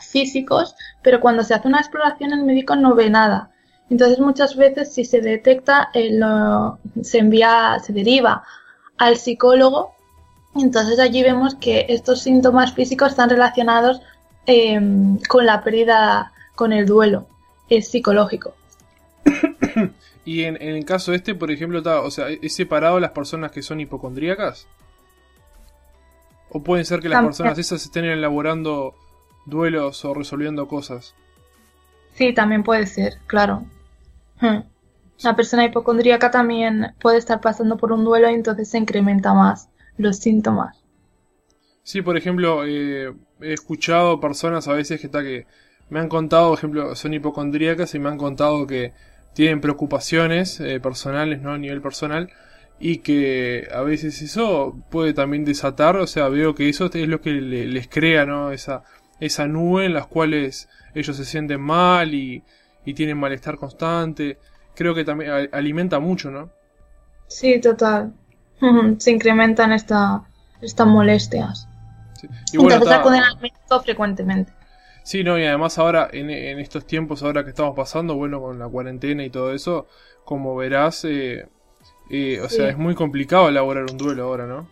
físicos, 0.00 0.74
pero 1.02 1.20
cuando 1.20 1.44
se 1.44 1.54
hace 1.54 1.68
una 1.68 1.78
exploración 1.78 2.32
el 2.32 2.44
médico 2.44 2.74
no 2.74 2.94
ve 2.94 3.10
nada. 3.10 3.50
Entonces 3.90 4.18
muchas 4.18 4.56
veces 4.56 4.92
si 4.92 5.04
se 5.04 5.20
detecta, 5.20 5.90
eh, 5.92 6.18
se 7.02 7.18
envía, 7.18 7.78
se 7.84 7.92
deriva 7.92 8.42
al 8.96 9.16
psicólogo. 9.16 9.94
Entonces 10.54 10.98
allí 10.98 11.22
vemos 11.22 11.54
que 11.56 11.86
estos 11.88 12.22
síntomas 12.22 12.72
físicos 12.72 13.10
están 13.10 13.30
relacionados 13.30 14.00
em, 14.46 15.18
con 15.28 15.46
la 15.46 15.62
pérdida, 15.62 16.32
con 16.54 16.72
el 16.72 16.86
duelo. 16.86 17.26
Es 17.68 17.90
psicológico. 17.90 18.54
y 20.24 20.44
en, 20.44 20.56
en, 20.60 20.76
el 20.76 20.84
caso 20.84 21.12
este, 21.12 21.34
por 21.34 21.50
ejemplo, 21.50 21.82
o 22.02 22.10
sea, 22.10 22.28
¿es 22.28 22.54
separado 22.54 23.00
las 23.00 23.10
personas 23.10 23.50
que 23.50 23.62
son 23.62 23.80
hipocondríacas? 23.80 24.68
O 26.50 26.62
pueden 26.62 26.84
ser 26.84 27.00
que 27.00 27.08
las 27.08 27.24
personas 27.24 27.58
esas 27.58 27.82
estén 27.82 28.04
elaborando 28.04 28.94
duelos 29.46 30.04
o 30.04 30.14
resolviendo 30.14 30.68
cosas. 30.68 31.14
Sí, 32.14 32.34
también 32.34 32.62
puede 32.62 32.86
ser, 32.86 33.14
claro. 33.26 33.64
Hmm. 34.40 34.60
La 35.22 35.36
persona 35.36 35.64
hipocondríaca 35.64 36.30
también 36.30 36.94
puede 37.00 37.18
estar 37.18 37.40
pasando 37.40 37.76
por 37.76 37.92
un 37.92 38.04
duelo 38.04 38.30
y 38.30 38.34
entonces 38.34 38.68
se 38.68 38.78
incrementa 38.78 39.32
más 39.34 39.70
los 39.96 40.18
síntomas. 40.18 40.82
Sí, 41.82 42.02
por 42.02 42.16
ejemplo, 42.16 42.64
eh, 42.66 43.14
he 43.40 43.52
escuchado 43.52 44.20
personas 44.20 44.68
a 44.68 44.72
veces 44.72 45.00
que, 45.00 45.06
está 45.06 45.22
que 45.22 45.46
me 45.90 46.00
han 46.00 46.08
contado, 46.08 46.50
por 46.50 46.58
ejemplo, 46.58 46.94
son 46.94 47.14
hipocondríacas 47.14 47.94
y 47.94 47.98
me 47.98 48.08
han 48.08 48.18
contado 48.18 48.66
que 48.66 48.92
tienen 49.34 49.60
preocupaciones 49.60 50.60
eh, 50.60 50.80
personales, 50.80 51.40
¿no? 51.40 51.52
A 51.52 51.58
nivel 51.58 51.80
personal 51.80 52.30
y 52.78 52.98
que 52.98 53.68
a 53.72 53.80
veces 53.82 54.20
eso 54.22 54.76
puede 54.90 55.14
también 55.14 55.44
desatar, 55.44 55.96
o 55.96 56.06
sea, 56.06 56.28
veo 56.28 56.54
que 56.54 56.68
eso 56.68 56.90
es 56.92 57.08
lo 57.08 57.20
que 57.20 57.30
les 57.30 57.88
crea, 57.88 58.26
¿no? 58.26 58.50
Esa, 58.52 58.82
esa 59.20 59.46
nube 59.46 59.86
en 59.86 59.94
las 59.94 60.06
cuales 60.06 60.68
ellos 60.94 61.16
se 61.16 61.24
sienten 61.24 61.60
mal 61.60 62.12
y, 62.14 62.42
y 62.84 62.94
tienen 62.94 63.18
malestar 63.18 63.56
constante. 63.56 64.38
Creo 64.74 64.94
que 64.94 65.04
también 65.04 65.48
alimenta 65.52 66.00
mucho, 66.00 66.30
¿no? 66.30 66.50
Sí, 67.28 67.60
total. 67.60 68.12
Se 68.98 69.10
incrementan 69.10 69.72
esta, 69.72 70.22
estas 70.60 70.86
molestias. 70.86 71.68
Sí. 72.20 72.26
Y 72.52 72.56
bueno, 72.56 72.74
Entonces 72.74 72.90
está- 72.96 73.00
acuden 73.00 73.22
al 73.22 73.36
médico 73.40 73.80
frecuentemente. 73.82 74.52
Sí, 75.04 75.24
no, 75.24 75.38
y 75.38 75.44
además 75.44 75.78
ahora, 75.78 76.08
en, 76.12 76.30
en 76.30 76.58
estos 76.60 76.86
tiempos 76.86 77.22
ahora 77.22 77.44
que 77.44 77.50
estamos 77.50 77.74
pasando, 77.76 78.14
bueno, 78.16 78.40
con 78.40 78.58
la 78.58 78.68
cuarentena 78.68 79.24
y 79.24 79.30
todo 79.30 79.52
eso, 79.52 79.86
como 80.24 80.54
verás, 80.56 81.04
eh, 81.04 81.48
eh, 82.10 82.40
o 82.40 82.48
Sí. 82.48 82.56
sea, 82.56 82.70
es 82.70 82.78
muy 82.78 82.94
complicado 82.94 83.48
elaborar 83.48 83.84
un 83.86 83.98
duelo 83.98 84.24
ahora, 84.24 84.46
¿no? 84.46 84.68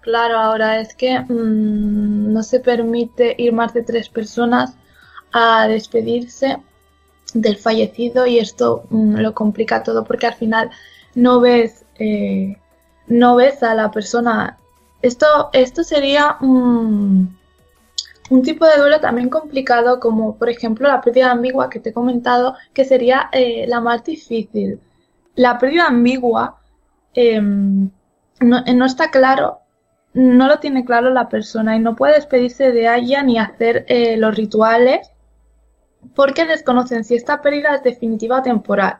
Claro, 0.00 0.38
ahora 0.38 0.80
es 0.80 0.94
que 0.94 1.18
mm, 1.18 2.32
no 2.32 2.42
se 2.42 2.60
permite 2.60 3.34
ir 3.38 3.52
más 3.52 3.72
de 3.74 3.82
tres 3.82 4.08
personas 4.08 4.76
a 5.32 5.66
despedirse 5.66 6.58
del 7.34 7.56
fallecido 7.56 8.26
y 8.26 8.38
esto 8.38 8.84
mm, 8.90 9.16
lo 9.16 9.34
complica 9.34 9.82
todo 9.82 10.04
porque 10.04 10.26
al 10.26 10.34
final 10.34 10.70
no 11.14 11.40
ves 11.40 11.84
eh, 11.98 12.56
no 13.06 13.36
ves 13.36 13.62
a 13.62 13.74
la 13.74 13.90
persona. 13.90 14.58
Esto, 15.02 15.50
esto 15.52 15.84
sería 15.84 16.36
un, 16.40 17.36
un 18.30 18.42
tipo 18.42 18.66
de 18.66 18.78
duelo 18.78 19.00
también 19.00 19.28
complicado 19.28 20.00
como 20.00 20.36
por 20.36 20.48
ejemplo 20.48 20.88
la 20.88 21.00
pérdida 21.00 21.30
ambigua 21.30 21.68
que 21.68 21.80
te 21.80 21.90
he 21.90 21.92
comentado 21.92 22.54
que 22.72 22.84
sería 22.84 23.28
eh, 23.32 23.66
la 23.68 23.80
más 23.80 24.04
difícil. 24.04 24.80
La 25.34 25.58
pérdida 25.58 25.86
ambigua 25.88 26.58
em, 27.14 27.90
no, 28.40 28.62
no 28.62 28.84
está 28.86 29.10
claro 29.10 29.60
no 30.14 30.46
lo 30.46 30.60
tiene 30.60 30.84
claro 30.84 31.10
la 31.10 31.28
persona 31.28 31.76
y 31.76 31.80
no 31.80 31.96
puede 31.96 32.14
despedirse 32.14 32.72
de 32.72 32.94
ella 32.96 33.22
ni 33.22 33.38
hacer 33.38 33.84
eh, 33.88 34.16
los 34.16 34.34
rituales 34.34 35.10
porque 36.14 36.46
desconocen 36.46 37.04
si 37.04 37.16
esta 37.16 37.42
pérdida 37.42 37.74
es 37.74 37.82
definitiva 37.82 38.38
o 38.38 38.42
temporal. 38.42 38.98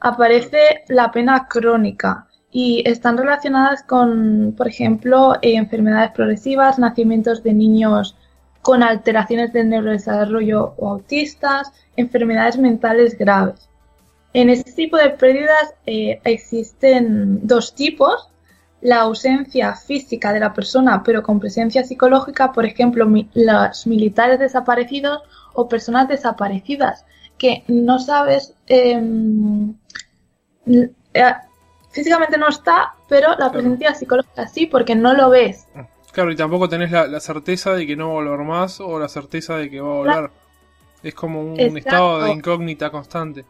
Aparece 0.00 0.84
la 0.88 1.10
pena 1.10 1.48
crónica 1.48 2.28
y 2.50 2.82
están 2.86 3.16
relacionadas 3.16 3.82
con, 3.82 4.54
por 4.56 4.68
ejemplo, 4.68 5.36
eh, 5.40 5.56
enfermedades 5.56 6.10
progresivas, 6.10 6.78
nacimientos 6.78 7.42
de 7.42 7.54
niños 7.54 8.16
con 8.66 8.82
alteraciones 8.82 9.52
del 9.52 9.68
neurodesarrollo 9.68 10.74
o 10.76 10.88
autistas, 10.90 11.70
enfermedades 11.96 12.58
mentales 12.58 13.16
graves. 13.16 13.68
En 14.32 14.50
este 14.50 14.72
tipo 14.72 14.96
de 14.96 15.10
pérdidas 15.10 15.74
eh, 15.86 16.20
existen 16.24 17.46
dos 17.46 17.76
tipos, 17.76 18.28
la 18.80 19.02
ausencia 19.02 19.76
física 19.76 20.32
de 20.32 20.40
la 20.40 20.52
persona, 20.52 21.04
pero 21.04 21.22
con 21.22 21.38
presencia 21.38 21.84
psicológica, 21.84 22.50
por 22.52 22.66
ejemplo, 22.66 23.06
mi- 23.06 23.28
los 23.34 23.86
militares 23.86 24.40
desaparecidos 24.40 25.22
o 25.54 25.68
personas 25.68 26.08
desaparecidas, 26.08 27.04
que 27.38 27.62
no 27.68 28.00
sabes, 28.00 28.52
em, 28.66 29.74
eh, 30.66 31.34
físicamente 31.92 32.36
no 32.36 32.48
está, 32.48 32.96
pero 33.08 33.28
la 33.38 33.52
presencia 33.52 33.94
psicológica 33.94 34.48
sí, 34.48 34.66
porque 34.66 34.96
no 34.96 35.14
lo 35.14 35.30
ves. 35.30 35.68
Claro, 36.16 36.32
y 36.32 36.36
tampoco 36.36 36.66
tenés 36.66 36.90
la, 36.90 37.06
la 37.06 37.20
certeza 37.20 37.74
de 37.74 37.86
que 37.86 37.94
no 37.94 38.06
va 38.06 38.12
a 38.12 38.24
volver 38.24 38.46
más 38.46 38.80
o 38.80 38.98
la 38.98 39.06
certeza 39.06 39.58
de 39.58 39.68
que 39.68 39.82
va 39.82 39.88
a 39.88 39.98
volver. 39.98 40.30
Es 41.02 41.14
como 41.14 41.42
un 41.42 41.76
estado 41.76 42.22
de 42.22 42.30
incógnita 42.30 42.88
constante. 42.88 43.44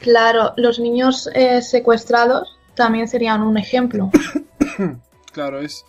Claro, 0.00 0.52
los 0.58 0.78
niños 0.78 1.30
eh, 1.32 1.62
secuestrados 1.62 2.58
también 2.74 3.08
serían 3.08 3.40
un 3.40 3.56
ejemplo. 3.56 4.10
Claro, 5.32 5.60
es, 5.60 5.86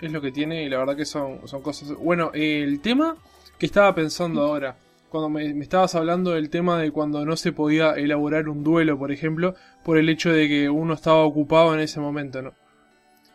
es 0.00 0.12
lo 0.12 0.20
que 0.20 0.30
tiene 0.30 0.62
y 0.62 0.68
la 0.68 0.78
verdad 0.78 0.96
que 0.96 1.04
son, 1.04 1.40
son 1.48 1.60
cosas... 1.60 1.88
Bueno, 1.94 2.30
eh, 2.32 2.62
el 2.62 2.80
tema 2.80 3.16
que 3.58 3.66
estaba 3.66 3.92
pensando 3.96 4.42
ahora, 4.42 4.76
cuando 5.10 5.28
me, 5.28 5.52
me 5.54 5.64
estabas 5.64 5.96
hablando 5.96 6.30
del 6.30 6.50
tema 6.50 6.78
de 6.78 6.92
cuando 6.92 7.26
no 7.26 7.36
se 7.36 7.50
podía 7.50 7.94
elaborar 7.94 8.48
un 8.48 8.62
duelo, 8.62 8.96
por 8.96 9.10
ejemplo, 9.10 9.56
por 9.84 9.98
el 9.98 10.08
hecho 10.08 10.32
de 10.32 10.46
que 10.46 10.70
uno 10.70 10.94
estaba 10.94 11.24
ocupado 11.24 11.74
en 11.74 11.80
ese 11.80 11.98
momento, 11.98 12.42
¿no? 12.42 12.52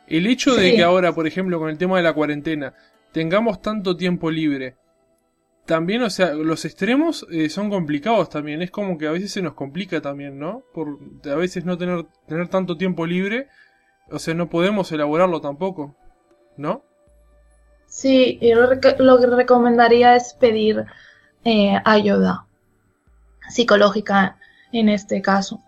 El 0.07 0.27
hecho 0.27 0.55
de 0.55 0.75
que 0.75 0.83
ahora, 0.83 1.13
por 1.13 1.27
ejemplo, 1.27 1.59
con 1.59 1.69
el 1.69 1.77
tema 1.77 1.97
de 1.97 2.03
la 2.03 2.13
cuarentena, 2.13 2.73
tengamos 3.11 3.61
tanto 3.61 3.95
tiempo 3.95 4.29
libre, 4.29 4.75
también, 5.65 6.03
o 6.03 6.09
sea, 6.09 6.33
los 6.33 6.65
extremos 6.65 7.25
eh, 7.31 7.49
son 7.49 7.69
complicados 7.69 8.29
también. 8.29 8.61
Es 8.61 8.71
como 8.71 8.97
que 8.97 9.07
a 9.07 9.11
veces 9.11 9.31
se 9.31 9.41
nos 9.41 9.53
complica 9.53 10.01
también, 10.01 10.37
¿no? 10.37 10.63
Por 10.73 10.99
a 11.25 11.35
veces 11.35 11.63
no 11.63 11.77
tener, 11.77 12.05
tener 12.27 12.49
tanto 12.49 12.75
tiempo 12.75 13.05
libre, 13.05 13.47
o 14.09 14.19
sea, 14.19 14.33
no 14.33 14.49
podemos 14.49 14.91
elaborarlo 14.91 15.39
tampoco, 15.39 15.95
¿no? 16.57 16.83
Sí, 17.87 18.39
yo 18.41 18.55
lo 18.99 19.19
que 19.19 19.27
recomendaría 19.27 20.15
es 20.15 20.33
pedir 20.33 20.85
eh, 21.45 21.75
ayuda 21.85 22.47
psicológica 23.49 24.37
en 24.71 24.89
este 24.89 25.21
caso. 25.21 25.61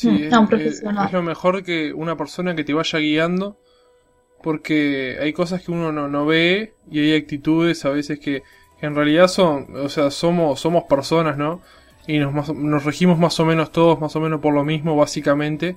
Sí, 0.00 0.08
Mm, 0.08 0.24
es, 0.24 0.32
a 0.32 0.40
un 0.40 0.44
es- 0.46 0.50
profesional. 0.50 1.06
es 1.06 1.12
lo 1.12 1.22
mejor 1.22 1.62
que 1.64 1.92
una 1.92 2.16
persona 2.16 2.54
que 2.56 2.64
te 2.64 2.74
vaya 2.74 2.98
guiando, 2.98 3.56
porque 4.42 5.18
hay 5.20 5.32
cosas 5.32 5.62
que 5.62 5.70
uno 5.72 5.92
no, 5.92 6.08
no 6.08 6.26
ve 6.26 6.74
y 6.90 7.00
hay 7.00 7.16
actitudes 7.16 7.84
a 7.84 7.90
veces 7.90 8.18
que, 8.20 8.42
que 8.80 8.86
en 8.86 8.94
realidad 8.94 9.28
son, 9.28 9.68
o 9.76 9.88
sea, 9.88 10.10
somos, 10.10 10.60
somos 10.60 10.84
personas, 10.84 11.36
¿no? 11.36 11.60
Y 12.06 12.18
nos, 12.18 12.54
nos 12.54 12.84
regimos 12.84 13.18
más 13.18 13.38
o 13.40 13.44
menos 13.46 13.72
todos, 13.72 14.00
más 14.00 14.16
o 14.16 14.20
menos 14.20 14.40
por 14.40 14.54
lo 14.54 14.64
mismo, 14.64 14.96
básicamente, 14.96 15.76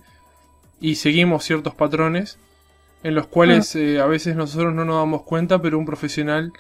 y 0.79 0.95
seguimos 0.95 1.43
ciertos 1.45 1.75
patrones 1.75 2.39
en 3.03 3.15
los 3.15 3.27
cuales 3.27 3.75
eh, 3.75 3.99
a 4.01 4.05
veces 4.07 4.35
nosotros 4.35 4.73
no 4.73 4.85
nos 4.85 4.97
damos 4.97 5.23
cuenta, 5.23 5.61
pero 5.61 5.77
un 5.79 5.85
profesional 5.85 6.53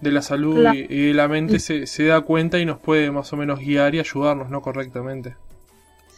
de 0.00 0.12
la 0.12 0.22
salud 0.22 0.68
y 0.72 1.08
de 1.08 1.14
la 1.14 1.28
mente 1.28 1.58
se, 1.60 1.86
se 1.86 2.04
da 2.06 2.22
cuenta 2.22 2.58
y 2.58 2.66
nos 2.66 2.78
puede 2.80 3.10
más 3.12 3.32
o 3.32 3.36
menos 3.38 3.60
guiar 3.60 3.94
y 3.94 4.00
ayudarnos, 4.00 4.50
¿no? 4.50 4.62
Correctamente. 4.62 5.36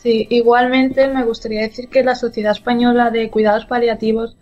Sí, 0.02 0.26
igualmente 0.30 1.06
me 1.06 1.22
gustaría 1.22 1.60
decir 1.60 1.88
que 1.88 2.02
la 2.02 2.16
Sociedad 2.16 2.50
Española 2.50 3.12
de 3.12 3.30
Cuidados 3.30 3.66
Paliativos 3.66 4.36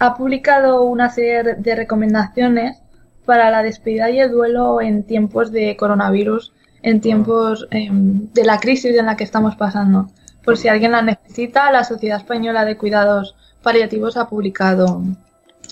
ha 0.00 0.16
publicado 0.16 0.82
una 0.82 1.08
serie 1.08 1.54
de 1.54 1.74
recomendaciones 1.76 2.82
para 3.24 3.48
la 3.52 3.62
despedida 3.62 4.10
y 4.10 4.18
el 4.18 4.32
duelo 4.32 4.80
en 4.80 5.04
tiempos 5.04 5.52
de 5.52 5.76
coronavirus, 5.76 6.52
en 6.82 7.00
tiempos 7.00 7.68
em, 7.70 8.26
de 8.32 8.44
la 8.44 8.58
crisis 8.58 8.96
en 8.96 9.06
la 9.06 9.16
que 9.16 9.22
estamos 9.22 9.54
pasando. 9.54 10.10
Por 10.44 10.56
si 10.56 10.66
alguien 10.66 10.90
la 10.90 11.02
necesita, 11.02 11.70
la 11.70 11.84
Sociedad 11.84 12.18
Española 12.18 12.64
de 12.64 12.76
Cuidados 12.76 13.36
Paliativos 13.62 14.16
ha 14.16 14.28
publicado 14.28 15.00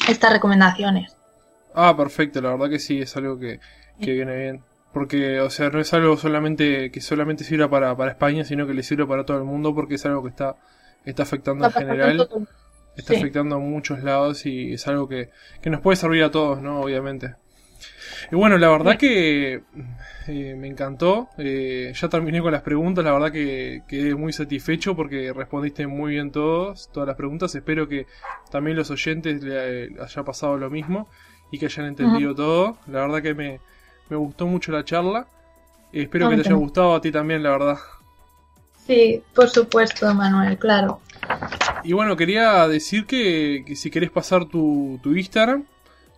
estas 0.09 0.35
recomendaciones. 0.35 1.17
Ah, 1.75 1.97
perfecto, 1.97 2.41
la 2.41 2.53
verdad 2.53 2.71
que 2.71 2.79
sí, 2.79 3.01
es 3.01 3.17
algo 3.17 3.37
que, 3.41 3.59
que 4.01 4.13
viene 4.13 4.37
bien. 4.37 4.66
Porque, 4.97 5.41
o 5.41 5.51
sea, 5.51 5.69
no 5.69 5.79
es 5.79 5.93
algo 5.93 6.17
solamente 6.17 6.91
que 6.91 7.03
solamente 7.03 7.45
sirva 7.45 7.69
para, 7.69 7.95
para 7.95 8.13
España, 8.13 8.47
sino 8.47 8.67
que 8.67 8.73
le 8.73 8.83
sirve 8.83 9.05
para 9.05 9.27
todo 9.27 9.37
el 9.37 9.45
mundo 9.45 9.75
porque 9.75 9.97
es 9.97 10.07
algo 10.07 10.23
que 10.23 10.31
está, 10.31 10.57
está 11.05 11.25
afectando 11.25 11.67
en 11.67 11.73
general, 11.73 12.27
está 12.97 13.13
sí. 13.13 13.19
afectando 13.19 13.57
a 13.57 13.59
muchos 13.59 14.03
lados 14.03 14.47
y 14.47 14.73
es 14.73 14.89
algo 14.89 15.07
que, 15.07 15.29
que 15.61 15.69
nos 15.69 15.83
puede 15.83 15.97
servir 15.97 16.23
a 16.23 16.31
todos, 16.31 16.63
¿no? 16.63 16.81
Obviamente. 16.81 17.35
Y 18.33 18.37
bueno, 18.37 18.57
la 18.57 18.71
verdad 18.71 18.97
que 18.97 19.61
eh, 20.29 20.55
me 20.57 20.67
encantó. 20.67 21.29
eh, 21.37 21.93
ya 21.95 22.09
terminé 22.09 22.41
con 22.41 22.53
las 22.53 22.63
preguntas, 22.63 23.05
la 23.05 23.13
verdad 23.13 23.31
que 23.31 23.83
quedé 23.87 24.15
muy 24.15 24.33
satisfecho 24.33 24.97
porque 24.97 25.31
respondiste 25.31 25.87
muy 25.87 26.13
bien 26.13 26.31
todos, 26.31 26.89
todas 26.91 27.07
las 27.07 27.17
preguntas. 27.17 27.55
Espero 27.55 27.87
que 27.87 28.07
también 28.51 28.79
los 28.79 28.91
oyentes 28.91 29.43
le 29.43 29.91
le 29.91 30.03
haya 30.03 30.23
pasado 30.23 30.57
lo 30.57 30.71
mismo 30.71 31.11
y 31.53 31.59
que 31.59 31.67
hayan 31.67 31.85
entendido 31.85 32.35
todo. 32.35 32.79
La 32.87 33.03
verdad 33.03 33.21
que 33.21 33.35
me, 33.35 33.61
me 34.09 34.17
gustó 34.17 34.47
mucho 34.47 34.73
la 34.73 34.85
charla. 34.85 35.27
Espero 35.93 36.29
que 36.29 36.37
te 36.37 36.41
haya 36.43 36.55
gustado 36.55 36.95
a 36.95 37.01
ti 37.01 37.11
también, 37.11 37.43
la 37.43 37.51
verdad. 37.51 37.79
Sí, 38.87 39.23
por 39.35 39.49
supuesto, 39.49 40.13
Manuel, 40.15 40.59
claro. 40.59 41.01
Y 41.83 41.93
bueno, 41.93 42.17
quería 42.17 42.69
decir 42.69 43.07
que, 43.07 43.65
que 43.67 43.75
si 43.77 43.91
querés 43.91 44.11
pasar 44.11 44.45
tu, 44.47 44.99
tu 45.03 45.15
Instagram, 45.15 45.65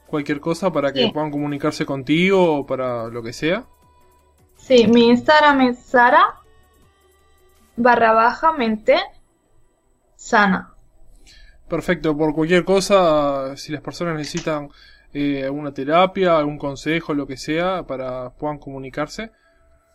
cualquier 0.06 0.40
cosa 0.40 0.72
para 0.72 0.92
que 0.92 1.04
Sí. 1.04 1.10
puedan 1.12 1.30
comunicarse 1.30 1.86
contigo 1.86 2.58
o 2.58 2.66
para 2.66 3.08
lo 3.08 3.22
que 3.22 3.32
sea. 3.32 3.64
Sí, 4.56 4.86
mi 4.86 5.08
Instagram 5.08 5.60
es 5.62 5.78
Sara 5.78 6.34
barra 7.76 8.12
baja 8.12 8.52
mente 8.52 8.96
sana. 10.16 10.72
Perfecto, 11.68 12.16
por 12.16 12.34
cualquier 12.34 12.64
cosa, 12.64 13.56
si 13.56 13.72
las 13.72 13.82
personas 13.82 14.16
necesitan 14.16 14.68
eh, 15.14 15.44
alguna 15.44 15.72
terapia, 15.72 16.36
algún 16.38 16.58
consejo, 16.58 17.14
lo 17.14 17.26
que 17.26 17.36
sea, 17.36 17.84
para 17.86 18.30
puedan 18.30 18.58
comunicarse. 18.58 19.30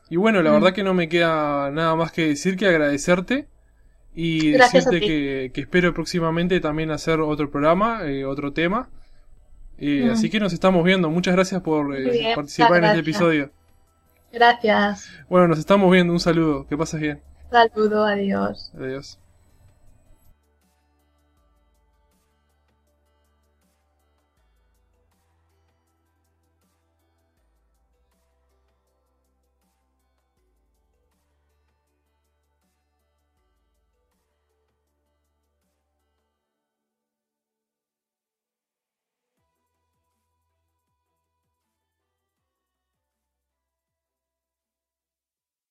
Y 0.09 0.17
bueno, 0.17 0.41
la 0.41 0.51
Mm. 0.51 0.53
verdad 0.53 0.73
que 0.73 0.83
no 0.83 0.93
me 0.93 1.07
queda 1.09 1.71
nada 1.71 1.95
más 1.95 2.11
que 2.11 2.27
decir 2.27 2.57
que 2.57 2.67
agradecerte 2.67 3.47
y 4.15 4.51
Gracias 4.51 4.85
decirte 4.85 5.07
que, 5.07 5.51
que 5.53 5.61
espero 5.61 5.93
próximamente 5.93 6.59
también 6.59 6.91
hacer 6.91 7.19
otro 7.19 7.49
programa, 7.49 8.01
eh, 8.03 8.25
otro 8.25 8.53
tema. 8.53 8.89
Eh, 9.79 10.05
Mm. 10.07 10.11
Así 10.11 10.29
que 10.29 10.39
nos 10.39 10.53
estamos 10.53 10.83
viendo. 10.83 11.09
Muchas 11.09 11.33
gracias 11.35 11.61
por 11.61 11.95
eh, 11.95 12.11
bien, 12.11 12.35
participar 12.35 12.77
en 12.77 12.85
este 12.85 12.99
episodio. 12.99 13.51
Gracias. 14.31 15.09
Bueno, 15.29 15.47
nos 15.47 15.59
estamos 15.59 15.91
viendo. 15.91 16.13
Un 16.13 16.19
saludo. 16.19 16.67
Que 16.67 16.77
pases 16.77 16.99
bien. 16.99 17.21
Saludo, 17.51 18.05
adiós. 18.05 18.71
Adiós. 18.75 19.19